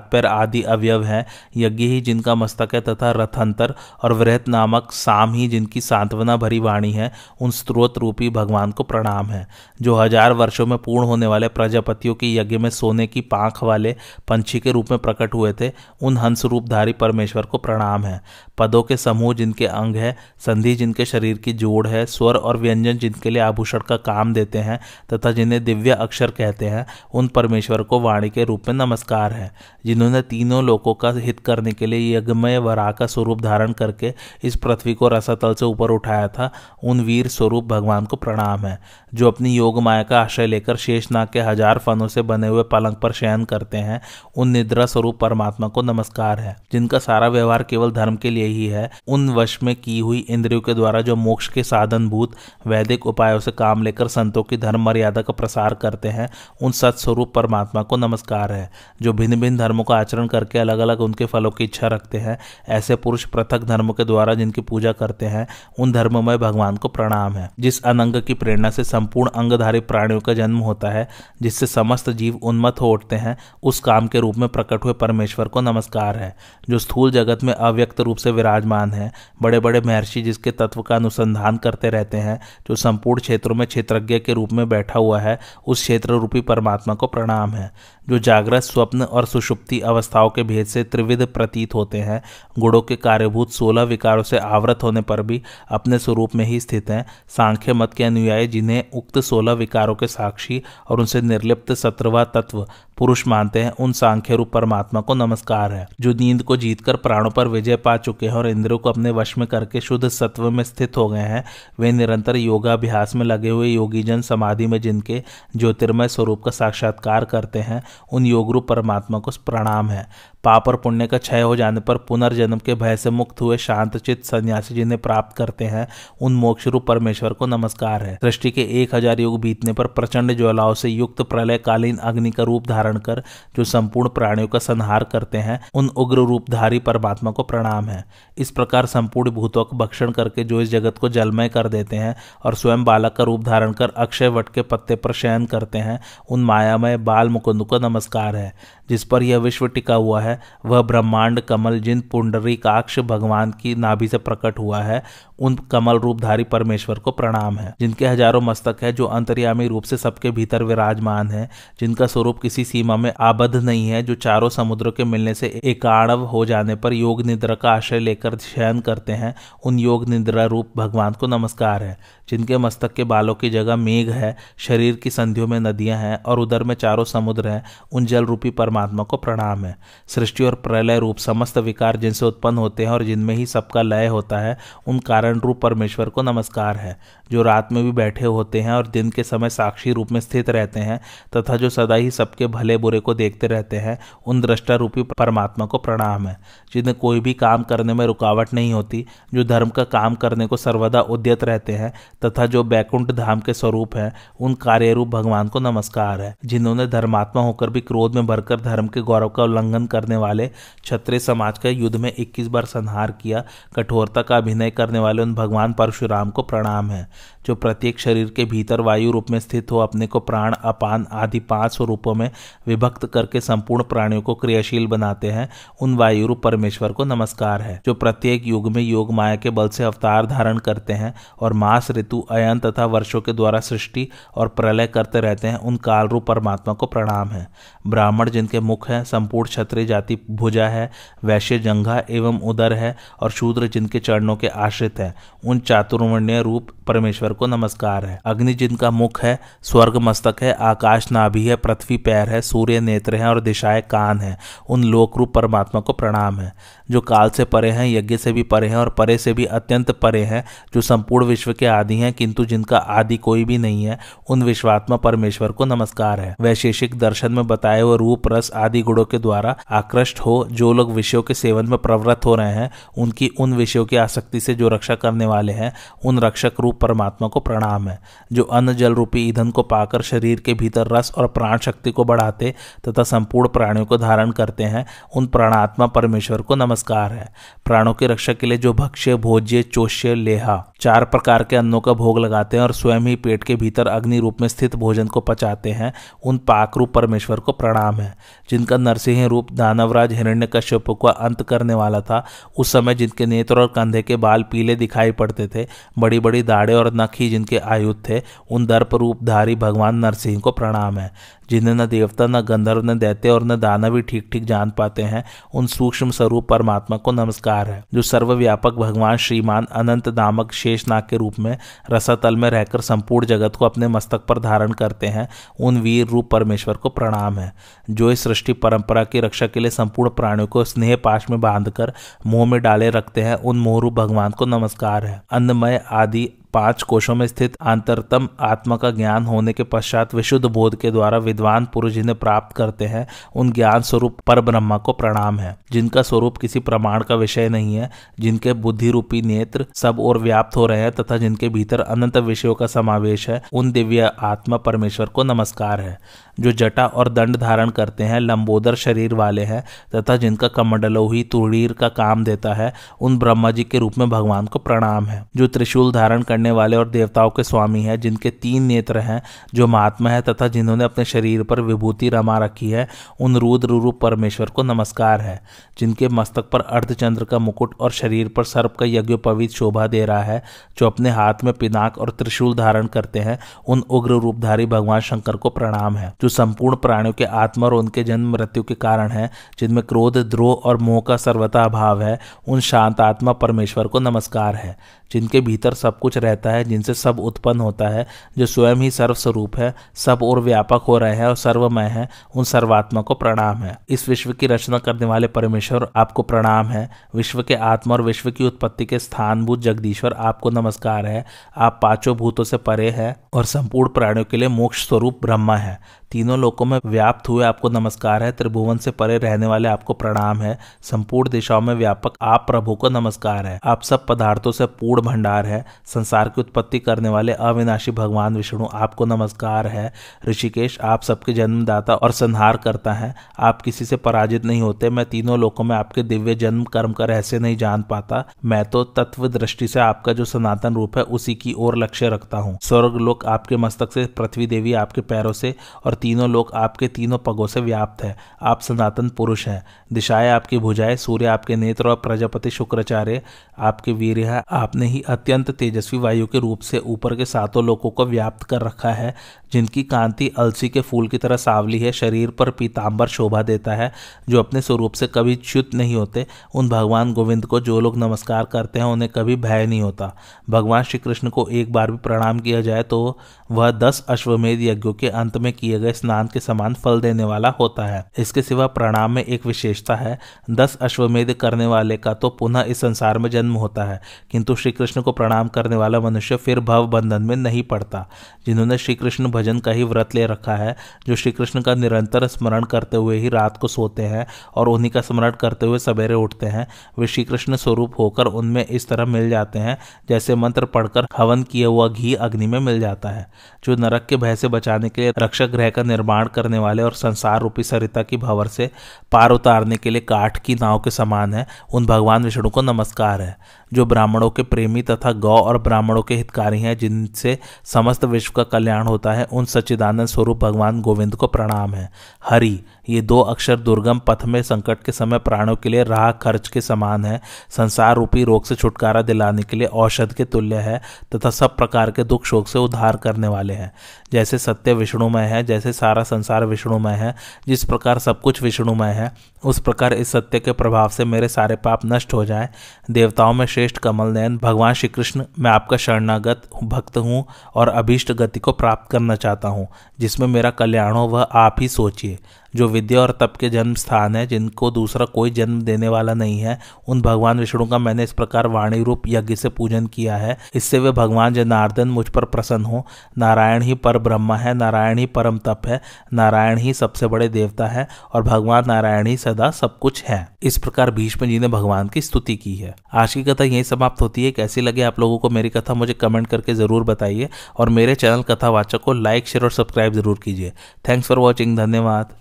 पैर 0.00 0.26
आदि 0.26 0.62
अवयव 0.62 1.04
हैं, 1.04 1.26
यज्ञ 1.56 1.84
ही 1.84 2.00
जिनका 2.00 2.34
मस्तक 2.34 2.74
है 2.74 2.80
तथा 2.80 3.10
रथंतर 3.10 3.74
और 4.04 4.12
वृहत 4.12 4.48
नामक 4.48 4.92
साम 4.92 5.34
ही 5.34 5.48
जिनकी 5.48 5.80
सांत्वना 5.80 6.36
भरी 6.36 6.58
वाणी 6.58 6.92
है, 6.92 7.12
उन 7.40 7.50
स्त्रोत 7.50 7.98
रूपी 7.98 8.30
भगवान 8.30 8.70
को 8.70 8.84
प्रणाम 8.84 9.26
है। 9.26 9.46
जो 9.82 9.94
हज़ार 9.94 10.32
वर्षों 10.32 10.66
में 10.66 10.78
पूर्ण 10.78 11.06
होने 11.06 11.26
वाले 11.26 11.48
प्रजापतियों 11.48 12.14
के 12.14 12.34
यज्ञ 12.34 12.58
में 12.58 12.70
सोने 12.70 13.06
की 13.06 13.20
पांख 13.20 13.62
वाले 13.62 13.94
पंछी 14.28 14.60
के 14.60 14.72
रूप 14.72 14.90
में 14.90 14.98
प्रकट 14.98 15.34
हुए 15.34 15.52
थे, 15.52 15.70
उन 16.02 16.16
हंस 16.16 16.44
रूपधारी 16.44 16.92
परमेश्वर 16.92 17.42
को 17.42 17.58
प्रणाम 17.58 18.04
है। 18.04 18.20
पदों 18.58 18.82
के 18.82 18.96
समूह 18.96 19.34
जिनके 19.34 19.66
अंग 19.66 19.96
है, 19.96 20.16
संधि 20.46 20.74
जिनके 20.74 21.04
शरीर 21.04 21.38
की 21.38 21.52
जोड़ 21.52 21.86
है, 21.86 22.06
स्वर 22.06 22.34
और 22.34 22.56
व्यंजन 22.56 22.98
जिनके 22.98 23.30
लिए 23.30 23.42
आभूषण 23.42 23.78
का 23.78 23.96
काम 23.96 24.32
देते 24.34 24.58
हैं 24.58 24.80
जिन्हें 25.26 25.64
दिव्य 25.64 25.90
अक्षर 25.90 26.30
कहते 26.30 26.66
हैं, 26.66 26.86
उन 27.14 27.28
परमेश्वर 27.28 27.82
को 27.82 28.00
वाणी 28.00 28.30
के 28.30 28.44
रूप 28.44 28.68
में 28.68 28.74
नमस्कार 28.74 29.32
है, 29.32 29.50
जिन्होंने 29.86 30.22
तीनों 30.22 30.64
लोगों 30.64 30.94
का 30.94 31.10
हित 31.10 31.40
करने 31.40 31.72
के 31.72 31.86
लिए 31.86 32.18
यज्ञमय 32.18 32.58
वरा 32.58 32.92
का 32.92 33.06
स्वरूप 33.06 33.40
धारण 33.40 33.72
करके 33.72 34.14
इस 34.44 34.56
पृथ्वी 34.56 34.94
को 34.94 35.08
रसातल 35.08 35.54
से 35.54 35.64
ऊपर 35.64 35.90
उठाया 35.90 36.28
था, 36.28 36.50
उन 36.84 37.00
वीर 37.00 37.28
स्वरूप 37.28 37.64
भगवान 37.64 38.04
को 38.04 38.16
प्रणाम 38.16 38.66
है, 38.66 38.78
जो 39.14 39.30
अपनी 39.30 39.54
योग 39.56 39.82
माया 39.82 40.02
का 40.02 40.20
आश्रय 40.20 40.46
लेकर 40.46 40.76
शेषनाग 40.76 41.28
के 41.32 41.40
हज़ार 41.40 41.78
फनों 41.78 42.08
से 42.08 42.22
बने 42.22 42.46
हुए 42.46 42.62
पलंग 42.62 42.94
पर 42.94 43.12
शयन 43.12 43.44
करते 43.44 43.76
हैं, 43.76 44.00
उन 44.36 44.48
निद्रा 44.48 44.86
स्वरूप 44.86 45.18
परमात्मा 45.20 45.68
को 45.68 45.82
नमस्कार 45.82 46.40
है, 46.40 46.56
जिनका 46.72 46.98
सारा 46.98 47.28
व्यवहार 47.28 47.62
केवल 47.62 47.90
धर्म 47.90 48.16
के 48.16 48.30
लिए 48.30 48.46
ही 48.46 48.66
है, 48.66 48.90
उन 49.08 49.28
वश 49.30 49.58
में 49.62 49.76
की 49.76 49.98
हुई 49.98 50.18
इंद्रियों 50.18 50.60
के 50.60 50.74
द्वारा 50.74 51.00
जो 51.00 51.16
मोक्ष 51.16 51.48
के 51.48 51.62
साधन 51.62 52.08
भूत 52.08 52.34
वैदिक 52.66 53.06
उपायों 53.06 53.38
से 53.38 53.50
काम 53.50 53.82
लेकर 53.82 54.08
संतों 54.08 54.42
की 54.42 54.56
धर्म 54.56 54.82
मर्यादा 54.82 55.07
का 55.14 55.32
प्रसार 55.32 55.74
करते 55.74 56.08
हैं, 56.08 56.28
उन 56.62 56.72
सत्स्वरूप 56.72 57.34
परमात्मा 57.34 57.82
को 57.82 57.96
नमस्कार 57.96 58.52
है, 58.52 58.70
जो 59.02 59.12
भिन्न 59.12 59.40
भिन्न 59.40 59.56
धर्मों 59.56 59.84
का 59.84 59.96
आचरण 59.96 60.26
करके 60.26 60.58
अलग 60.58 60.78
अलग 60.78 61.00
उनके 61.00 61.24
फलों 61.24 61.50
की 61.50 61.64
इच्छा 61.64 61.86
रखते 61.86 62.18
हैं, 62.18 62.38
ऐसे 62.68 62.96
पुरुष 62.96 63.26
पृथक 63.26 63.64
धर्मों 63.64 63.94
के 63.94 64.04
द्वारा 64.04 64.34
जिनकी 64.34 64.60
पूजा 64.60 64.92
करते 64.92 65.26
हैं, 65.26 65.46
उन 65.78 65.92
धर्ममय 65.92 66.36
भगवान 66.36 66.76
को 66.76 66.88
प्रणाम 66.88 67.32
है। 67.32 67.50
जिस 67.60 67.82
अनंग 67.82 68.22
की 68.22 68.34
प्रेरणा 68.34 68.70
से 68.70 68.84
संपूर्ण 68.84 69.30
अंगधारी 69.30 69.80
प्राणियों 69.80 70.20
का 70.20 70.34
जन्म 70.34 70.58
होता 70.58 70.88
है, 70.88 71.08
जिससे 71.42 71.66
समस्त 71.66 72.10
जीव 72.10 72.40
उन्मत्त 72.42 72.80
हो 72.80 72.92
उठते 72.92 73.16
हैं, 73.16 73.38
उस 73.62 73.80
काम 73.80 74.06
के 74.06 74.20
रूप 74.20 74.36
में 74.36 74.48
प्रकट 74.48 74.84
हुए 74.84 74.92
परमेश्वर 74.92 75.48
को 75.48 75.60
नमस्कार 75.60 76.16
है, 76.16 76.36
जो 76.70 76.78
स्थूल 76.78 77.10
जगत 77.10 77.44
में 77.44 77.52
अव्यक्त 77.52 78.00
रूप 78.00 78.16
से 78.16 78.30
विराजमान 78.30 78.92
है। 78.92 79.12
बड़े 79.42 79.60
बड़े 79.60 79.80
महर्षि 79.80 80.22
जिसके 80.22 80.50
तत्व 80.50 80.82
का 80.82 80.96
अनुसंधान 80.96 81.56
करते 81.56 81.90
रहते 81.90 82.16
हैं, 82.16 82.40
जो 82.68 82.74
संपूर्ण 82.74 83.20
क्षेत्रों 83.20 83.54
में 83.54 83.66
क्षेत्रज्ञ 83.66 84.18
के 84.18 84.32
रूप 84.32 84.52
में 84.52 84.68
बैठा 84.68 84.97
हुआ 84.98 85.20
है, 85.20 85.38
उस 85.66 85.82
क्षेत्र 85.82 86.12
रूपी 86.12 86.40
परमात्मा 86.40 86.94
को 86.94 87.06
प्रणाम 87.06 87.50
है, 87.50 87.72
जो 88.08 88.18
जागृत, 88.18 88.62
स्वप्न 88.62 89.02
और 89.02 89.26
सुषुप्ति 89.26 89.80
अवस्थाओं 89.80 90.30
के 90.30 90.42
भेद 90.42 90.66
से 90.66 90.84
त्रिविध 90.84 91.26
प्रतीत 91.26 91.74
होते 91.74 91.98
हैं। 91.98 92.22
गुणों 92.58 92.82
के 92.82 92.96
कार्यभूत 92.96 93.50
सोलह 93.50 93.82
विकारों 93.82 94.22
से 94.22 94.38
आवृत 94.38 94.82
होने 94.82 95.00
पर 95.00 95.22
भी 95.22 95.42
अपने 95.70 95.98
स्वरूप 95.98 96.34
में 96.34 96.44
ही 96.44 96.60
स्थित 96.60 96.90
हैं। 96.90 97.06
सांख्य 97.28 97.72
मत 97.72 97.94
के 97.94 98.04
अनुयायी 98.04 98.46
जिन्हें 98.46 98.84
उक्त 98.94 99.18
सोलह 99.18 99.52
विकारों 99.52 99.94
के 99.94 100.06
साक्षी 100.06 100.62
और 100.88 101.00
उनसे 101.00 101.20
निर्लिप्त 101.20 101.72
सत्रवा 101.72 102.24
तत्व 102.24 102.66
पुरुष 102.98 103.26
मानते 103.26 103.62
हैं, 103.62 103.70
उन 103.70 103.92
सांख्य 103.92 104.36
रूप 104.36 104.50
परमात्मा 104.52 105.00
को 105.00 105.14
नमस्कार 105.14 105.72
है। 105.72 105.88
जो 106.00 106.12
नींद 106.12 106.42
को 106.42 106.56
जीतकर 106.56 106.96
प्राणों 106.96 107.30
पर 107.30 107.48
विजय 107.48 107.76
पा 107.76 107.96
चुके 107.96 108.26
हैं 108.26 108.32
और 108.32 108.48
इंद्रियों 108.48 108.78
को 108.78 108.88
अपने 108.88 109.10
वश 109.10 109.38
में 109.38 109.46
करके 109.46 109.80
शुद्ध 109.80 110.08
सत्व 110.08 110.50
में 110.50 110.64
स्थित 110.64 110.96
हो 110.96 111.08
गए 111.08 111.18
हैं, 111.18 111.44
वे 111.80 111.92
निरंतर 111.92 112.36
योगाभ्यास 112.36 113.14
में 113.14 113.26
लगे 113.26 113.48
हुए 113.48 113.68
योगीजन 113.68 114.20
समाधि 114.20 114.66
में 114.66 114.80
जिनके 114.88 115.22
ज्योतिर्मय 115.56 116.08
स्वरूप 116.08 116.42
का 116.44 116.50
साक्षात्कार 116.50 117.24
करते 117.24 117.58
हैं 117.58 117.82
उन 118.12 118.26
योगरूप 118.26 118.68
परमात्मा 118.68 119.18
को 119.18 119.30
प्रणाम 119.46 119.90
है। 119.90 120.06
पाप 120.44 120.68
और 120.68 120.76
पुण्य 120.76 121.06
का 121.06 121.18
क्षय 121.18 121.40
हो 121.40 121.54
जाने 121.56 121.80
पर 121.80 121.96
पुनर्जन्म 121.98 122.58
के 122.58 122.74
भय 122.74 122.96
से 122.96 123.10
मुक्त 123.10 123.40
हुए 123.40 123.56
शांतचित 123.58 124.24
सन्यासी 124.24 124.74
जिन्हें 124.74 125.00
प्राप्त 125.00 125.36
करते 125.36 125.64
हैं, 125.64 125.86
उन 126.20 126.34
मोक्ष 126.34 126.66
रूप 126.66 126.86
परमेश्वर 126.86 127.32
को 127.32 127.46
नमस्कार 127.46 128.02
है। 128.02 128.14
सृष्टि 128.14 128.50
के 128.50 128.62
एक 128.82 128.94
हज़ार 128.94 129.20
युग 129.20 129.40
बीतने 129.40 129.72
पर 129.72 129.86
प्रचंड 129.88 130.36
ज्वालाओं 130.36 130.74
से 130.74 130.88
युक्त 130.88 131.22
प्रलय 131.22 131.58
कालीन 131.58 131.96
अग्नि 131.98 132.30
का 132.30 132.42
रूप 132.42 132.66
धारण 132.66 132.98
कर, 132.98 133.22
जो 133.56 133.64
संपूर्ण 133.64 134.08
प्राणियों 134.08 134.48
का 134.48 134.58
संहार 134.58 135.04
करते 135.04 135.38
हैं, 135.38 135.60
उन 135.74 135.88
उग्र 135.88 136.26
रूपधारी 136.28 136.78
परमात्मा 136.80 137.30
को 137.30 137.42
प्रणाम 137.42 137.84
है। 137.84 138.04
इस 138.38 138.50
प्रकार 138.50 138.86
संपूर्ण 138.86 139.30
भूतों 139.30 139.64
का 139.64 139.76
भक्षण 139.76 140.10
करके 140.10 140.44
जो 140.44 140.60
इस 140.60 140.70
जगत 140.70 140.98
को 140.98 141.08
जलमय 141.08 141.48
कर 141.48 141.68
देते 141.68 141.96
हैं 141.96 142.14
और 142.44 142.54
स्वयं 142.54 142.84
बालक 142.84 143.12
का 143.12 143.24
रूप 143.24 143.44
धारण 143.44 143.72
कर 143.72 143.92
अक्षय 143.98 144.28
वट 144.28 144.48
के 144.48 144.62
पत्ते 144.62 144.96
पर 144.96 145.12
शयन 145.12 145.46
करते 145.46 145.78
हैं, 145.78 145.98
उन 146.30 146.44
मायामय 146.44 146.96
बाल 146.98 147.28
मुकुंद 147.28 147.64
को 147.64 147.78
नमस्कार 147.78 148.36
है। 148.36 148.52
जिस 148.90 149.04
पर 149.04 149.22
यह 149.22 149.38
विश्व 149.38 149.66
टिका 149.66 149.94
हुआ 149.94 150.20
है, 150.20 150.40
वह 150.66 150.82
ब्रह्मांड, 150.82 151.40
कमल 151.40 151.80
जिन 151.80 152.00
पुंडरी, 152.00 152.56
काक्ष, 152.56 152.98
भगवान 152.98 153.50
की 153.52 153.74
नाभि 153.74 154.08
से 154.08 154.18
प्रकट 154.18 154.58
हुआ 154.58 154.82
है। 154.82 155.02
उन 155.38 155.54
कमल 155.70 155.98
रूपधारी 155.98 156.44
परमेश्वर 156.44 156.98
को 156.98 157.10
प्रणाम 157.10 157.58
है, 157.58 157.74
जिनके 157.80 158.06
हज़ारों 158.06 158.40
मस्तक 158.40 158.76
है, 158.82 158.92
जो 158.92 159.04
अंतर्यामी 159.04 159.68
रूप 159.68 159.82
से 159.82 159.96
सबके 159.96 160.30
भीतर 160.30 160.62
विराजमान 160.62 161.30
है, 161.30 161.48
जिनका 161.80 162.06
स्वरूप 162.06 162.38
किसी 162.38 162.64
सीमा 162.64 162.96
में 162.96 163.12
आबद्ध 163.20 163.56
नहीं 163.56 163.88
है, 163.88 164.02
जो 164.02 164.14
चारों 164.14 164.48
समुद्रों 164.48 164.92
के 164.92 165.04
मिलने 165.04 165.34
से 165.34 165.60
एकाणव 165.64 166.24
हो 166.24 166.44
जाने 166.46 166.74
पर 166.74 166.92
योग 166.92 167.22
निद्रा 167.22 167.54
का 167.54 167.70
आश्रय 167.70 167.98
लेकर 167.98 168.36
शयन 168.36 168.80
करते 168.80 169.12
हैं। 169.12 169.34
उन 169.64 169.78
योग 169.78 170.08
निद्रा 170.08 170.44
रूप 170.44 170.72
भगवान 170.76 171.12
को 171.12 171.26
नमस्कार 171.26 171.82
है, 171.82 171.98
जिनके 172.28 172.58
मस्तक 172.58 172.92
के 172.92 173.04
बालों 173.04 173.34
की 173.34 173.50
जगह 173.50 173.76
मेघ 173.76 174.10
है, 174.10 174.36
शरीर 174.58 174.94
की 174.94 175.10
संधियों 175.10 175.46
में 175.46 175.60
नदियाँ 175.60 175.98
हैं 175.98 176.22
और 176.22 176.38
उधर 176.38 176.62
में 176.62 176.74
चारों 176.74 177.04
समुद्र 177.04 177.48
हैं। 177.48 177.64
उन 177.92 178.06
जल 178.06 178.24
रूपी 178.24 178.50
परमात्मा 178.78 179.02
को 179.02 179.16
प्रणाम 179.16 179.64
है। 179.64 179.78
सृष्टि 180.06 180.44
और 180.44 180.54
प्रलय 180.54 180.98
रूप 180.98 181.16
समस्त 181.16 181.58
विकार 181.58 181.96
जिनसे 181.96 182.26
उत्पन्न 182.26 182.58
होते 182.58 182.84
हैं 182.84 182.90
और 182.90 183.02
जिनमें 183.04 183.34
ही 183.34 183.46
सबका 183.46 183.82
लय 183.82 184.06
होता 184.06 184.38
है, 184.38 184.58
उन 184.86 184.98
कारण 184.98 185.38
रूप 185.38 185.60
परमेश्वर 185.60 186.08
को 186.08 186.22
नमस्कार 186.22 186.76
है। 186.76 186.98
जो 187.30 187.42
रात 187.42 187.68
में 187.72 187.84
भी 187.84 187.92
बैठे 187.92 188.24
होते 188.24 188.60
हैं 188.60 188.72
और 188.72 188.86
दिन 188.86 189.10
के 189.10 189.22
समय 189.22 189.50
साक्षी 189.50 189.92
रूप 189.92 190.12
में 190.12 190.20
स्थित 190.20 190.50
रहते 190.50 190.80
हैं 190.80 191.00
तथा 191.36 191.56
जो 191.56 191.70
सदा 191.70 191.94
ही 191.94 192.10
सबके 192.10 192.46
भले 192.46 192.76
बुरे 192.76 193.00
को 193.00 193.14
देखते 193.14 193.46
रहते 193.46 193.76
हैं, 193.76 193.98
उन 194.26 194.40
दृष्टा 194.40 194.74
रूपी 194.74 195.02
परमात्मा 195.02 195.66
को 195.66 195.78
प्रणाम 195.78 196.28
है। 196.28 196.40
जिन्हें 196.74 196.94
कोई 196.94 197.20
भी 197.20 197.34
काम 197.34 197.62
करने 197.62 197.94
में 197.94 198.06
रुकावट 198.06 198.54
नहीं 198.54 198.72
होती, 198.72 199.06
जो 199.34 199.44
धर्म 199.44 199.68
का 199.68 199.84
काम 199.84 200.14
करने 200.14 200.46
को 200.46 200.56
सर्वदा 200.56 201.00
उद्यत 201.00 201.44
रहते 201.44 201.72
हैं 201.72 201.92
तथा 202.24 202.46
जो 202.46 202.64
बैकुंठ 202.64 203.10
धाम 203.10 203.40
के 203.40 203.54
स्वरूप 203.54 203.96
है, 203.96 204.12
उन 204.40 204.54
कार्य 204.54 204.92
रूप 204.92 205.08
भगवान 205.08 205.48
को 205.48 205.60
नमस्कार 205.60 206.20
है। 206.20 206.36
जिन्होंने 206.44 206.86
धर्मात्मा 206.86 207.42
होकर 207.42 207.70
भी 207.70 207.80
क्रोध 207.80 208.14
में 208.14 208.26
भरकर 208.26 208.60
धर्म 208.68 208.88
के 208.88 209.00
गौरव 209.00 209.28
का 209.28 209.42
उल्लंघन 209.42 209.86
करने 209.86 210.16
वाले 210.16 210.48
क्षत्रिय 210.82 211.20
समाज 211.20 211.58
का 211.58 211.68
युद्ध 211.68 211.96
में 211.96 212.12
21 212.16 212.48
बार 212.48 212.64
संहार 212.64 213.10
किया, 213.12 213.44
कठोरता 213.76 214.22
का 214.22 214.36
अभिनय 214.36 214.70
करने 214.70 214.98
वाले 214.98 215.22
उन 215.22 215.34
भगवान 215.34 215.72
परशुराम 215.72 216.30
को 216.30 216.42
प्रणाम 216.42 216.90
है। 216.90 217.06
जो 217.48 217.54
प्रत्येक 217.54 218.00
शरीर 218.00 218.32
के 218.36 218.44
भीतर 218.44 218.80
वायु 218.80 219.10
रूप 219.10 219.30
में 219.30 219.38
स्थित 219.40 219.72
हो, 219.72 219.78
अपने 219.78 220.06
को 220.06 220.20
प्राण, 220.20 220.54
अपान 220.64 221.06
आदि 221.12 221.40
पाँच 221.40 221.72
स्वरूपों 221.72 222.14
में 222.14 222.30
विभक्त 222.66 223.06
करके 223.06 223.40
संपूर्ण 223.40 223.82
प्राणियों 223.82 224.22
को 224.22 224.34
क्रियाशील 224.34 224.86
बनाते 224.86 225.30
हैं, 225.30 225.48
उन 225.80 225.96
वायु 225.96 226.26
रूप 226.26 226.42
परमेश्वर 226.42 226.92
को 226.92 227.04
नमस्कार 227.04 227.62
है। 227.62 227.82
जो 227.86 227.94
प्रत्येक 227.94 228.46
युग 228.46 228.72
में 228.72 228.82
योग 228.82 229.12
माया 229.12 229.36
के 229.36 229.50
बल 229.50 229.68
से 229.68 229.84
अवतार 229.84 230.26
धारण 230.26 230.58
करते 230.58 230.92
हैं 230.92 231.14
और 231.40 231.52
मास, 231.52 231.90
ऋतु, 231.90 232.26
अयन 232.30 232.58
तथा 232.58 232.86
वर्षों 232.86 233.20
के 233.20 233.32
द्वारा 233.32 233.60
सृष्टि 233.60 234.08
और 234.36 234.48
प्रलय 234.48 234.86
करते 234.86 235.20
रहते 235.20 235.48
हैं, 235.48 235.56
उन 235.56 235.76
काल 235.76 236.08
रूप 236.08 236.26
परमात्मा 236.26 236.74
को 236.74 236.86
प्रणाम 236.86 237.28
है। 237.28 237.48
ब्राह्मण 237.86 238.30
जिनके 238.30 238.60
मुख 238.60 238.88
है, 238.88 239.04
संपूर्ण 239.04 239.48
क्षत्रिय 239.48 239.86
जाति 239.86 240.18
भुजा 240.30 240.68
है, 240.68 240.90
वैश्य 241.24 241.58
जंघा 241.58 242.02
एवं 242.10 242.40
उदर 242.40 242.72
है 242.72 242.96
और 243.20 243.30
शूद्र 243.30 243.66
जिनके 243.66 244.00
चरणों 244.00 244.36
के 244.36 244.46
आश्रित 244.46 244.98
है, 244.98 245.14
उन 245.46 245.58
चातुर्वर्ण्य 245.58 246.42
रूप 246.42 246.68
परमेश्वर 246.86 247.32
को 247.38 247.46
नमस्कार 247.46 248.04
है। 248.04 248.20
अग्नि 248.24 248.54
जिनका 248.54 248.90
मुख 248.90 249.22
है, 249.22 249.38
स्वर्ग 249.62 249.96
मस्तक 249.96 250.36
है, 250.42 250.52
आकाश 250.52 251.12
नाभि 251.12 251.46
है, 251.46 251.56
पृथ्वी 251.56 251.96
पैर 251.96 252.28
है, 252.28 252.40
सूर्य 252.40 252.80
नेत्र 252.80 253.16
है 253.16 253.28
और 253.28 253.40
दिशाएँ 253.40 253.82
कान 253.82 254.20
है। 254.20 254.38
उन 254.68 254.84
लोक 254.84 255.18
रूप 255.18 255.34
परमात्मा 255.34 255.80
को 255.80 255.92
प्रणाम 255.92 256.40
है, 256.40 256.52
जो 256.90 257.00
काल 257.00 257.30
से 257.30 257.44
परे 257.44 257.70
हैं, 257.70 257.86
यज्ञ 257.86 258.16
से 258.16 258.32
भी 258.32 258.42
परे 258.42 258.68
हैं 258.68 258.76
और 258.76 258.88
परे 258.88 259.18
से 259.18 259.32
भी 259.32 259.44
अत्यंत 259.44 259.90
परे 259.90 260.24
हैं, 260.24 260.44
जो 260.74 260.80
संपूर्ण 260.80 261.26
विश्व 261.26 261.52
के 261.52 261.66
आदि 261.66 261.96
हैं, 261.96 262.12
किंतु 262.12 262.44
जिनका 262.44 262.76
आदि 262.76 263.16
कोई 263.16 263.44
भी 263.44 263.58
नहीं 263.58 263.84
है, 263.84 263.98
उन 264.30 264.42
विश्वात्मा 264.42 264.96
परमेश्वर 264.96 265.52
को 265.52 265.64
नमस्कार 265.64 266.20
है। 266.20 266.36
वैशेषिक 266.40 266.98
दर्शन 266.98 267.32
में 267.32 267.46
बताए 267.46 267.80
हुए 267.80 267.96
रूप, 267.96 268.22
रस 268.32 268.50
आदि 268.56 268.82
गुणों 268.82 269.04
के 269.04 269.18
द्वारा 269.18 269.56
आकृष्ट 269.70 270.20
हो, 270.20 270.48
जो 270.50 270.72
लोग 270.72 270.92
विषयों 270.92 271.22
के 271.22 271.34
सेवन 271.34 271.68
में 271.68 271.78
प्रवृत्त 271.78 272.26
हो 272.26 272.34
रहे 272.34 272.52
हैं, 272.52 272.70
उनकी 272.98 273.30
उन 273.40 273.54
विषयों 273.54 273.84
की 273.84 273.96
आसक्ति 273.96 274.40
से 274.40 274.54
जो 274.54 274.68
रक्षा 274.68 274.94
करने 274.94 275.26
वाले 275.26 275.52
हैं, 275.52 275.72
उन 276.04 276.18
रक्षक 276.18 276.52
रूप 276.60 276.80
परमात्मा 276.80 277.27
को 277.28 277.40
प्रणाम 277.40 277.88
है। 277.88 278.00
जो 278.32 278.42
अन्न, 278.42 278.72
जल 278.72 278.94
रूपी 278.94 279.28
ईंधन 279.28 279.50
को 279.50 279.62
पाकर 279.62 280.02
शरीर 280.02 280.40
के 280.40 280.54
भीतर 280.54 280.88
रस 280.88 281.12
और 281.18 281.26
प्राण 281.26 281.58
शक्ति 281.58 281.90
को 281.90 282.04
बढ़ाते 282.04 282.54
तथा 282.88 283.02
संपूर्ण 283.02 283.48
प्राणियों 283.48 283.86
को 283.86 283.96
धारण 283.96 284.30
करते 284.30 284.64
हैं, 284.64 284.86
उन 285.16 285.26
प्राणात्मा 285.26 285.86
परमेश्वर 285.86 286.42
को 286.42 286.54
नमस्कार 286.54 287.12
है। 287.12 287.32
प्राणों 287.64 287.94
के 287.94 288.06
रक्षा 288.06 288.32
के 288.32 288.46
लिए 288.46 288.58
जो 288.58 288.72
भक्ष्य, 288.72 289.16
भोज्य, 289.16 289.62
चोष्य, 289.62 290.14
लेहा, 290.14 290.72
चार 290.80 291.04
प्रकार 291.04 291.44
के 291.44 291.56
अन्नों 291.56 291.80
का 291.80 291.92
भोग 291.92 292.18
लगाते 292.18 292.56
हैं 292.56 292.64
और 292.64 292.72
स्वयं 292.72 293.00
ही 293.00 293.16
पेट 293.16 293.44
के 293.44 293.56
भीतर 293.56 293.86
अग्नि 293.86 294.18
रूप 294.18 294.40
में 294.40 294.48
स्थित 294.48 294.76
भोजन 294.76 295.06
को 295.06 295.20
पचाते 295.20 295.70
हैं, 295.70 295.92
उन 296.24 296.38
पाक 296.38 296.76
रूप 296.76 296.92
परमेश्वर 296.94 297.40
को 297.40 297.52
प्रणाम 297.52 297.94
है। 297.94 298.16
जिनका 298.50 298.76
नरसिंह 298.76 299.26
रूप 299.26 299.52
दानवराज 299.52 300.12
हिरण्य 300.12 300.46
कश्यप 300.46 300.84
का 300.90 301.10
अंत 301.10 301.42
करने 301.42 301.74
वाला 301.74 302.00
था, 302.00 302.24
उस 302.58 302.72
समय 302.72 302.94
जिनके 302.94 303.26
नेत्र 303.26 303.60
और 303.60 303.66
कंधे 303.66 304.02
के 304.02 304.16
बाल 304.16 304.42
पीले 304.42 304.76
दिखाई 304.76 305.12
पड़ते 305.12 305.48
थे 305.54 305.66
बड़ी 305.98 306.20
बड़ी 306.20 306.42
दाढ़े 306.42 306.74
और 306.74 306.94
नखी 306.94 307.07
जिनके 307.16 307.58
आयुध 307.58 308.08
थे, 308.08 308.22
उन 308.50 308.66
दर्प 308.66 308.94
रूपधारी 308.94 309.56
भगवान 309.56 309.94
नरसिंह 309.94 310.40
को 310.40 310.52
प्रणाम 310.52 310.98
है। 310.98 311.38
जिन्हें 311.50 311.74
न 311.74 311.86
देवता, 311.86 312.26
न 312.26 312.40
गंधर्व, 312.40 312.84
न 312.84 312.98
दैत्य 312.98 313.30
और 313.30 313.44
न 313.44 313.56
दानव 313.56 313.90
भी 313.90 314.02
ठीक 314.02 314.28
ठीक 314.32 314.44
जान 314.44 314.70
पाते 314.70 315.02
हैं, 315.02 315.24
उन 315.54 315.66
सूक्ष्म 315.66 316.10
स्वरूप 316.10 316.48
परमात्मा 316.48 316.96
को 316.96 317.12
नमस्कार 317.12 317.70
है, 317.70 317.84
जो 317.94 318.02
सर्वव्यापक 318.02 318.74
भगवान 318.74 319.16
श्रीमान 319.16 319.66
अनंत 319.72 320.08
नामक 320.08 320.52
शेषनाग 320.52 321.02
के 321.10 321.16
रूप 321.16 321.38
में 321.38 321.58
रसातल 321.90 322.36
में 322.36 322.50
रहकर 322.50 322.80
संपूर्ण 322.80 323.26
जगत 323.26 323.56
को 323.56 323.64
अपने 323.64 323.88
मस्तक 323.88 324.18
पर 324.18 324.38
धारण 324.38 324.72
करते 324.72 325.06
हैं, 325.06 325.28
उन 325.60 325.78
वीर 325.78 326.06
रूप 326.06 326.30
परमेश्वर 326.30 326.74
को 326.74 326.88
प्रणाम 326.88 327.38
है। 327.38 327.54
जो 327.90 328.12
इस 328.12 328.24
सृष्टि 328.24 328.52
परंपरा 328.52 329.04
की 329.04 329.20
रक्षा 329.20 329.46
के 329.46 329.60
लिए 329.60 329.70
संपूर्ण 329.70 330.10
प्राणियों 330.10 330.48
को 330.48 330.64
स्नेह 330.64 330.96
पाश 330.96 331.30
में 331.30 331.40
बांधकर 331.40 331.92
मुँह 332.26 332.50
में 332.50 332.62
डाले 332.62 332.90
रखते 332.90 333.20
हैं, 333.20 333.34
उन 333.34 333.58
मोहरू 333.58 333.90
भगवान 333.90 334.30
को 334.30 334.46
नमस्कार 334.46 335.06
है। 335.06 335.22
अन्नमय 335.32 335.84
आदि 335.90 336.30
पाँच 336.54 336.82
कोशों 336.82 337.14
में 337.14 337.26
स्थित 337.26 337.56
अंतरतम 337.60 338.28
आत्मा 338.40 338.76
का 338.76 338.90
ज्ञान 338.90 339.26
होने 339.26 339.52
के 339.52 339.62
पश्चात 339.62 340.14
विशुद्ध 340.14 340.46
बोध 340.46 340.76
के 340.76 340.90
द्वारा 340.90 341.18
विद्वान 341.18 341.68
पुरुष 341.74 341.92
जिन्हें 341.92 342.18
प्राप्त 342.18 342.56
करते 342.56 342.84
हैं, 342.84 343.08
उन 343.36 343.52
ज्ञान 343.52 343.80
स्वरूप 343.80 344.16
पर 344.26 344.40
ब्रह्मा 344.40 344.78
को 344.78 344.92
प्रणाम 344.92 345.38
है। 345.38 345.58
जिनका 345.72 346.02
स्वरूप 346.02 346.36
किसी 346.36 346.60
प्रमाण 346.60 347.02
का 347.02 347.14
विषय 347.14 347.48
नहीं 347.48 347.74
है, 347.74 347.90
जिनके 348.20 348.52
बुद्धि 348.52 348.90
रूपी 348.90 349.22
नेत्र 349.22 349.66
सब 349.74 350.00
और 350.00 350.18
व्याप्त 350.18 350.56
हो 350.56 350.66
रहे 350.66 350.80
हैं 350.80 350.92
तथा 350.92 351.16
जिनके 351.16 351.48
भीतर 351.48 351.80
अनंत 351.80 352.16
विषयों 352.16 352.54
का 352.54 352.66
समावेश 352.66 353.30
है, 353.30 353.42
उन 353.52 353.72
दिव्य 353.72 354.12
आत्मा 354.20 354.56
परमेश्वर 354.56 355.06
को 355.06 355.24
नमस्कार 355.24 355.80
है। 355.80 355.98
जो 356.40 356.52
जटा 356.52 356.86
और 356.86 357.08
दंड 357.08 357.36
धारण 357.36 357.70
करते 357.70 358.04
हैं, 358.04 358.20
लंबोदर 358.20 358.74
शरीर 358.74 359.14
वाले 359.14 359.44
हैं 359.44 359.64
तथा 359.94 360.16
जिनका 360.16 360.48
कमंडलो 360.48 361.08
ही 361.08 361.22
तुड़ीर 361.22 361.72
का 361.72 361.88
काम 361.88 362.24
देता 362.24 362.54
है, 362.54 362.74
उन 363.00 363.18
ब्रह्मा 363.18 363.50
जी 363.50 363.64
के 363.64 363.78
रूप 363.78 363.98
में 363.98 364.10
भगवान 364.10 364.46
को 364.46 364.58
प्रणाम 364.58 365.06
है। 365.06 365.26
जो 365.36 365.46
त्रिशूल 365.46 365.92
धारण 365.92 366.22
करने 366.22 366.37
वाले 366.44 366.76
और 366.76 366.88
देवताओं 366.88 367.30
के 367.30 367.44
स्वामी 367.44 367.82
हैं, 367.82 368.00
जिनके 368.00 368.30
तीन 368.30 368.62
नेत्र 368.62 368.98
हैं, 368.98 369.22
जो 369.54 369.66
महात्मा 369.66 370.10
है 370.10 370.22
तथा 370.22 370.48
जिन्होंने 370.48 370.84
अपने 370.84 371.04
शरीर 371.04 371.42
पर 371.42 371.60
विभूति 371.60 372.08
रमा 372.08 372.38
रखी 372.38 372.70
है, 372.70 372.88
उन 373.20 373.36
रुद्र 373.36 373.68
रूप 373.68 374.00
परमेश्वर 374.00 374.46
को 374.46 374.62
नमस्कार 374.62 375.20
है, 375.20 375.42
जिनके 375.78 376.08
मस्तक 376.08 376.50
पर 376.50 376.60
अर्धचंद्र 376.60 377.24
का 377.24 377.38
मुकुट 377.38 377.74
और 377.80 377.90
शरीर 377.90 378.28
पर 378.28 378.44
सर्प 378.44 378.76
का 378.80 378.86
यज्ञोपवीत 378.86 379.50
शोभा 379.50 379.86
दे 379.86 380.06
रहा 380.06 380.22
है, 380.22 380.42
जो 380.78 380.86
अपने 380.86 381.10
हाथ 381.10 381.34
में 381.44 381.54
पिनाक 381.54 381.98
और 381.98 382.10
त्रिशूल 382.10 382.54
धारण 382.54 382.86
करते 382.86 383.18
हैं, 383.18 383.38
उन 383.68 383.84
उग्र 383.90 384.10
रूपधारी 384.10 384.66
भगवान 384.66 385.00
शंकर 385.00 385.36
को 385.36 385.50
प्रणाम 385.50 385.96
है, 385.96 386.14
जो 386.22 386.28
संपूर्ण 386.28 386.76
प्राणियों 386.76 387.12
के 387.12 387.24
आत्मा 387.24 387.66
और 387.66 387.74
उनके 387.74 388.04
जन्म 388.04 388.32
मृत्यु 388.32 388.62
के 388.62 388.74
कारण 388.74 389.10
है, 389.10 389.30
जिनमें 389.58 389.84
क्रोध, 389.84 390.16
द्रोह 390.16 390.54
और 390.54 390.76
मोह 390.76 391.00
का 391.00 391.16
सर्वता 391.16 391.62
अभाव 391.62 392.02
है, 392.02 392.18
उन 392.48 392.60
शांत 392.60 393.00
आत्मा 393.00 393.32
परमेश्वर 393.32 393.86
को 393.86 394.00
नमस्कार 394.00 394.54
है, 394.54 394.78
जिनके 395.12 395.40
भीतर 395.40 395.74
सब 395.74 395.98
कुछ 395.98 396.18
रहता 396.28 396.50
है, 396.50 396.64
जिनसे 396.64 396.94
सब 396.94 397.20
उत्पन्न 397.20 397.60
होता 397.60 397.88
है, 397.88 398.06
जो 398.38 398.46
स्वयं 398.46 398.76
ही 398.76 398.90
सर्वस्वरूप 398.90 399.56
है, 399.56 399.74
सब 399.94 400.18
और 400.22 400.40
व्यापक 400.40 400.82
हो 400.88 400.98
रहे 400.98 401.16
हैं 401.16 401.26
और 401.26 401.36
सर्वमय 401.36 401.84
है, 401.84 402.08
उन 402.36 402.44
सर्वात्मा 402.44 403.02
को 403.02 403.14
प्रणाम 403.14 403.56
है। 403.56 403.78
इस 403.88 404.08
विश्व 404.08 404.32
की 404.32 404.46
रचना 404.46 404.78
करने 404.78 405.06
वाले 405.06 405.26
परमेश्वर 405.26 405.88
आपको 405.96 406.22
प्रणाम 406.22 406.66
है। 406.66 406.90
विश्व 407.14 407.42
के 407.42 407.54
आत्मा 407.54 407.94
और 407.94 408.02
विश्व 408.02 408.30
की 408.30 408.46
उत्पत्ति 408.46 408.84
के 408.84 408.98
स्थानभूत 408.98 409.60
जगदीश्वर 409.60 410.12
आपको 410.12 410.50
नमस्कार 410.50 411.06
है। 411.06 411.24
आप 411.56 411.80
पाँचों 411.82 412.16
भूतों 412.16 412.44
से 412.44 412.56
परे 412.56 412.90
है 412.90 413.16
और 413.32 413.44
संपूर्ण 413.44 413.88
प्राणियों 413.88 414.24
के 414.24 414.36
लिए 414.36 414.48
मोक्ष 414.48 414.88
स्वरूप 414.88 415.18
ब्रह्मा 415.22 415.56
है। 415.56 415.80
तीनों 416.10 416.38
लोकों 416.38 416.64
में 416.64 416.80
व्याप्त 416.86 417.28
हुए 417.28 417.44
आपको 417.44 417.68
नमस्कार 417.68 418.22
है। 418.22 418.32
त्रिभुवन 418.32 418.76
से 418.76 418.90
परे 418.90 419.18
रहने 419.18 419.46
वाले 419.46 419.68
आपको 419.68 419.94
प्रणाम 419.94 420.40
है। 420.40 420.58
संपूर्ण 420.82 421.30
दिशाओं 421.30 421.60
में 421.60 421.74
व्यापक 421.74 422.12
आप 422.22 422.44
प्रभु 422.46 422.74
को 422.74 422.88
नमस्कार 422.88 423.46
है। 423.46 423.58
आप 423.64 423.82
सब 423.82 424.06
पदार्थों 424.06 424.52
से 424.52 424.66
पूर्ण 424.66 425.02
भंडार 425.02 425.46
है। 425.46 425.64
संसार 425.84 426.17
की 426.26 426.40
उत्पत्ति 426.40 426.78
करने 426.78 427.08
वाले 427.08 427.32
अविनाशी 427.32 427.90
भगवान 427.90 428.36
विष्णु 428.36 428.66
आपको 428.72 429.04
नमस्कार 429.04 429.66
है। 429.66 429.92
ऋषिकेश, 430.28 430.78
आप 430.80 431.02
सबके 431.02 431.32
जन्मदाता 431.32 431.94
और 431.94 432.12
संहार 432.12 432.56
करता 432.56 432.92
है। 432.92 433.14
आप 433.38 433.62
किसी 433.62 433.84
से 433.84 433.96
पराजित 433.96 434.44
नहीं 434.44 434.60
होते। 434.60 434.90
मैं 434.90 435.06
तीनों 435.06 435.38
लोकों 435.38 435.64
में 435.64 435.76
आपके 435.76 436.02
दिव्य 436.02 436.34
जन्म 436.34 436.64
कर्म 436.64 436.92
का 436.92 437.04
रहस्य 437.04 437.38
नहीं 437.38 437.56
जान 437.56 437.82
पाता। 437.82 438.24
मैं 438.44 438.64
तो 438.64 438.84
तत्व 438.84 439.28
दृष्टि 439.28 439.68
से 439.68 439.80
आपका 439.80 440.12
जो 440.12 440.24
सनातन 440.24 440.74
रूप 440.74 440.98
है, 440.98 441.02
उसी 441.02 441.34
की 441.34 441.52
ओर 441.52 441.76
लक्ष्य 441.76 442.08
रखता 442.08 442.38
हूँ। 442.38 442.58
स्वर्ग 442.62 442.96
लोक 442.96 443.26
आपके 443.26 443.56
मस्तक 443.56 443.92
से, 443.92 444.06
पृथ्वी 444.06 444.46
देवी 444.46 444.72
आपके 444.72 445.00
पैरों 445.00 445.32
से 445.32 445.54
और 445.84 445.94
तीनों 445.94 446.30
लोग 446.30 446.50
आपके 446.54 446.88
तीनों 446.88 447.18
पगों 447.18 447.46
से 447.46 447.60
व्याप्त 447.60 448.04
है। 448.04 448.16
आप 448.42 448.60
सनातन 448.60 449.08
पुरुष 449.08 449.48
हैं। 449.48 449.64
दिशाएँ 449.92 450.30
आपकी 450.30 450.58
भुजाएँ, 450.58 450.96
सूर्य 450.96 451.26
आपके 451.26 451.56
नेत्र 451.56 451.88
और 451.88 451.96
प्रजापति 451.96 452.50
शुक्राचार्य 452.50 453.22
आपके 453.58 453.92
वीर 453.92 454.18
है। 454.18 454.42
आपने 454.50 454.86
ही 454.86 455.00
अत्यंत 455.00 455.50
तेजस्वी 455.50 456.00
वायु 456.08 456.26
के 456.26 456.38
रूप 456.38 456.60
से 456.60 456.78
ऊपर 456.86 457.14
के 457.14 457.24
सातों 457.26 457.64
लोगों 457.64 457.90
को 457.90 458.06
व्याप्त 458.06 458.42
कर 458.42 458.62
रखा 458.62 458.92
है, 458.92 459.14
जिनकी 459.52 459.82
कांति 459.84 460.30
अलसी 460.38 460.68
के 460.68 460.80
फूल 460.80 461.08
की 461.08 461.18
तरह 461.18 461.36
सावली 461.38 461.78
है, 461.78 461.92
शरीर 461.92 462.30
पर 462.30 462.50
पीताम्बर 462.50 463.06
शोभा 463.08 463.42
देता 463.42 463.74
है, 463.74 463.92
जो 464.28 464.38
अपने 464.38 464.60
स्वरूप 464.60 464.92
से 464.92 465.06
कभी 465.06 465.34
च्युत 465.36 465.74
नहीं 465.74 465.94
होते। 465.94 466.26
उन 466.54 466.68
भगवान 466.68 467.12
गोविंद 467.12 467.46
को 467.46 467.60
जो 467.60 467.80
लोग 467.80 467.96
नमस्कार 467.96 468.44
करते 468.44 468.78
हैं, 468.78 468.86
उन्हें 468.86 469.10
कभी 469.10 469.36
भय 469.38 469.66
नहीं 469.66 469.80
होता। 469.82 470.12
भगवान 470.50 470.82
श्री 470.82 470.98
कृष्ण 470.98 471.28
को 471.28 471.46
एक 471.50 471.72
बार 471.72 471.90
भी 471.90 471.96
प्रणाम 471.98 472.40
किया 472.40 472.60
जाए 472.60 472.82
तो 472.82 473.18
वह 473.50 473.70
दस 473.72 474.04
अश्वमेध 474.08 474.60
यज्ञों 474.60 474.92
के 474.94 475.08
अंत 475.10 475.36
में 475.36 475.52
किए 475.52 475.78
गए 475.80 475.92
स्नान 475.92 476.26
के 476.26 476.40
समान 476.40 476.74
फल 476.74 477.00
देने 477.00 477.24
वाला 477.24 477.48
होता 477.60 477.86
है। 477.86 478.04
इसके 478.18 478.42
सिवा 478.42 478.66
प्रणाम 478.68 479.12
में 479.12 479.22
एक 479.24 479.46
विशेषता 479.46 479.96
है, 479.96 480.18
दस 480.50 480.76
अश्वमेध 480.82 481.32
करने 481.32 481.66
वाले 481.66 481.96
का 481.96 482.14
तो 482.14 482.28
पुनः 482.30 482.62
इस 482.64 482.80
संसार 482.80 483.18
में 483.18 483.30
जन्म 483.30 483.54
होता 483.54 483.84
है, 483.84 484.00
किंतु 484.30 484.54
श्री 484.54 484.72
कृष्ण 484.72 485.02
को 485.02 485.12
प्रणाम 485.12 485.48
करने 485.48 485.76
वाला 485.76 485.97
मनुष्य 486.00 486.36
फिर 486.36 486.60
भव 486.60 486.86
बंधन 486.86 487.22
में 487.22 487.36
नहीं 487.36 487.62
पड़ता। 487.62 488.08
जिन्होंने 488.46 488.78
श्री 488.78 488.94
कृष्ण 488.94 489.30
भजन 489.30 489.58
का 489.58 489.70
ही 489.70 489.84
व्रत 489.84 490.14
ले 490.14 490.26
रखा 490.26 490.56
है, 490.56 490.76
जो 491.06 491.16
श्री 491.16 491.32
कृष्ण 491.32 491.60
का 491.60 491.74
निरंतर 491.74 492.26
स्मरण 492.26 492.64
करते 492.64 492.96
हुए 492.96 493.18
ही 493.18 493.28
रात 493.28 493.56
को 493.56 493.68
सोते 493.68 494.02
हैं 494.02 494.26
और 494.54 494.68
उन्हीं 494.68 494.90
का 494.90 495.00
स्मरण 495.00 495.30
करते 495.30 495.66
हुए 495.66 495.78
सवेरे 495.78 496.14
उठते 496.14 496.46
हैं, 496.46 496.68
वे 496.98 497.06
श्री 497.06 497.24
कृष्ण 497.24 497.56
स्वरूप 497.56 497.94
होकर 497.98 498.26
उनमें 498.26 498.66
इस 498.66 498.88
तरह 498.88 499.04
मिल 499.04 499.30
जाते 499.30 499.58
हैं, 499.58 499.78
जैसे 500.08 500.34
मंत्र 500.34 500.64
पढ़कर 500.64 501.06
हवन 501.16 501.42
किया 501.42 501.68
हुआ 501.68 501.88
घी 501.88 502.14
अग्नि 502.14 502.46
में 502.46 502.60
मिल 502.60 502.80
जाता 502.80 503.08
है। 503.08 503.30
जो 503.64 503.76
नरक 503.76 504.06
के 504.06 504.16
भय 504.16 504.36
से 504.36 504.48
बचाने 504.48 504.88
के 504.88 505.00
लिए 505.00 505.12
रक्षक 505.18 505.46
ग्रह 505.46 505.70
का 505.70 505.82
निर्माण 505.82 506.26
करने 506.26 506.58
वाले 506.58 506.82
और 506.82 506.92
संसार 506.92 507.40
रूपी 507.40 507.62
सरिता 507.62 508.02
की 508.02 508.16
भवर 508.16 508.46
से 508.46 508.70
पार 509.12 509.30
उतारने 509.30 509.76
के 509.76 509.90
लिए 509.90 510.00
काठ 510.00 510.38
की 510.38 510.54
नाव 510.54 510.78
के 510.78 510.90
समान 510.90 511.34
है, 511.34 511.46
उन 511.74 511.86
भगवान 511.86 512.24
विष्णु 512.24 512.50
को 512.50 512.62
नमस्कार 512.62 513.22
है। 513.22 513.38
जो 513.72 513.86
ब्राह्मणों 513.86 514.30
के 514.30 514.42
प्रेमी 514.42 514.82
तथा 514.82 515.12
गौ 515.12 515.38
और 515.38 515.58
ब्राह्मणों 515.58 516.02
के 516.02 516.14
हितकारी 516.14 516.60
हैं, 516.60 516.78
जिनसे 516.78 517.38
समस्त 517.64 518.04
विश्व 518.04 518.32
का 518.36 518.42
कल्याण 518.42 518.86
होता 518.86 519.12
है, 519.12 519.24
उन 519.24 519.44
सच्चिदानंद 519.44 520.06
स्वरूप 520.06 520.44
भगवान 520.44 520.80
गोविंद 520.80 521.14
को 521.14 521.26
प्रणाम 521.26 521.74
है। 521.74 521.92
हरि 522.28 522.60
ये 522.88 523.00
दो 523.00 523.20
अक्षर 523.20 523.56
दुर्गम 523.56 523.98
पथ 523.98 524.24
में 524.24 524.42
संकट 524.42 524.82
के 524.82 524.92
समय 524.92 525.18
प्राणों 525.18 525.56
के 525.56 525.68
लिए 525.68 525.82
राह 525.82 526.10
खर्च 526.12 526.48
के 526.48 526.60
समान 526.60 527.04
है। 527.04 527.20
संसार 527.50 527.96
रूपी 527.96 528.24
रोग 528.24 528.44
से 528.44 528.54
छुटकारा 528.54 529.02
दिलाने 529.02 529.42
के 529.42 529.56
लिए 529.56 529.66
औषध 529.66 530.12
के 530.12 530.24
तुल्य 530.24 530.56
है 530.56 530.80
तथा 531.14 531.30
सब 531.30 531.56
प्रकार 531.56 531.90
के 531.90 532.04
दुख 532.04 532.24
शोक 532.24 532.48
से 532.48 532.58
उद्धार 532.58 532.96
करने 532.96 533.28
वाले 533.28 533.54
हैं। 533.54 533.72
जैसे 534.12 534.38
सत्य 534.38 534.72
विष्णुमय 534.72 535.22
है, 535.22 535.44
जैसे 535.44 535.72
सारा 535.72 536.02
संसार 536.02 536.44
विष्णुमय 536.44 536.92
है, 536.92 537.14
जिस 537.48 537.64
प्रकार 537.64 537.98
सब 537.98 538.20
कुछ 538.20 538.42
विष्णुमय 538.42 538.90
है, 538.90 539.12
उस 539.44 539.58
प्रकार 539.60 539.92
इस 539.92 540.08
सत्य 540.08 540.40
के 540.40 540.52
प्रभाव 540.52 540.88
से 540.88 541.04
मेरे 541.04 541.28
सारे 541.28 541.56
पाप 541.56 541.80
नष्ट 541.84 542.14
हो 542.14 542.24
जाएँ। 542.24 542.48
देवताओं 542.90 543.32
में 543.32 543.46
श्रेष्ठ 543.46 543.78
कमल 543.78 544.06
नयन, 544.06 544.38
भगवान 544.38 544.74
श्री 544.74 544.88
कृष्ण, 544.88 545.24
मैं 545.38 545.50
आपका 545.50 545.76
शरणागत 545.76 546.42
भक्त 546.64 546.96
हूँ 546.96 547.24
और 547.54 547.68
अभीष्ट 547.68 548.12
गति 548.12 548.40
को 548.40 548.52
प्राप्त 548.52 548.90
करना 548.90 549.14
चाहता 549.14 549.48
हूँ। 549.48 549.68
जिसमें 550.00 550.26
मेरा 550.26 550.50
कल्याण 550.50 550.92
हो, 550.92 551.08
वह 551.08 551.22
आप 551.22 551.56
ही 551.60 551.68
सोचिए। 551.68 552.18
जो 552.56 552.68
विद्या 552.68 553.00
और 553.00 553.18
तप 553.20 553.32
के 553.40 553.50
जन्म 553.50 553.74
स्थान 553.74 554.16
है, 554.16 554.26
जिनको 554.26 554.70
दूसरा 554.70 555.06
कोई 555.06 555.30
जन्म 555.30 555.62
देने 555.62 555.88
वाला 555.88 556.14
नहीं 556.14 556.40
है, 556.40 556.58
उन 556.88 557.02
भगवान 557.02 557.40
विष्णु 557.40 557.66
का 557.66 557.78
मैंने 557.78 558.02
इस 558.02 558.12
प्रकार 558.12 558.46
वाणी 558.46 558.82
रूप 558.82 559.02
यज्ञ 559.08 559.36
से 559.36 559.48
पूजन 559.48 559.86
किया 559.86 560.16
है। 560.16 560.38
इससे 560.54 560.78
वे 560.78 560.90
भगवान 560.90 561.34
जनार्दन 561.34 561.88
मुझ 561.88 562.08
पर 562.08 562.24
प्रसन्न 562.24 562.64
हो। 562.64 562.86
नारायण 563.18 563.62
ही 563.62 563.74
पर 563.74 563.98
ब्रह्म 563.98 564.34
है, 564.34 564.54
नारायण 564.54 564.98
ही 564.98 565.06
परम 565.06 565.38
तप 565.38 565.62
है, 565.66 565.80
नारायण 566.12 566.58
ही 566.58 566.74
सबसे 566.74 567.06
बड़े 567.06 567.28
देवता 567.28 567.66
है, 567.66 567.88
और 568.14 568.22
भगवान 568.22 568.64
नारायण 568.66 569.06
ही 569.06 569.16
सदा 569.16 569.50
सब 569.50 569.78
कुछ 569.78 570.04
है। 570.04 570.28
इस 570.42 570.58
प्रकार 570.58 570.90
भीष्म 570.90 571.26
जी 571.26 571.38
ने 571.38 571.48
भगवान 571.48 571.88
की 571.88 572.00
स्तुति 572.00 572.36
की 572.36 572.54
है। 572.54 572.76
आज 572.94 573.14
की 573.14 573.22
कथा 573.24 573.44
यही 573.44 573.64
समाप्त 573.64 574.02
होती 574.02 574.24
है। 574.24 574.32
कैसी 574.32 574.60
लगे 574.60 574.82
आप 574.82 575.00
लोगों 575.00 575.18
को 575.18 575.30
मेरी 575.30 575.48
कथा, 575.48 575.74
मुझे 575.74 575.92
कमेंट 575.92 576.26
करके 576.26 576.54
ज़रूर 576.54 576.84
बताइए, 576.84 577.28
और 577.58 577.68
मेरे 577.68 577.94
चैनल 577.94 578.22
कथावाचक 578.22 578.80
को 578.80 578.92
लाइक, 578.92 579.28
शेयर 579.28 579.44
और 579.44 579.50
सब्सक्राइब 579.88 579.94
ज़रूर 579.94 580.18
कीजिए। 580.24 580.52
थैंक्स 580.88 581.08
फॉर 581.08 581.18
वॉचिंग 581.18 581.56
धन्यवाद। 581.56 582.16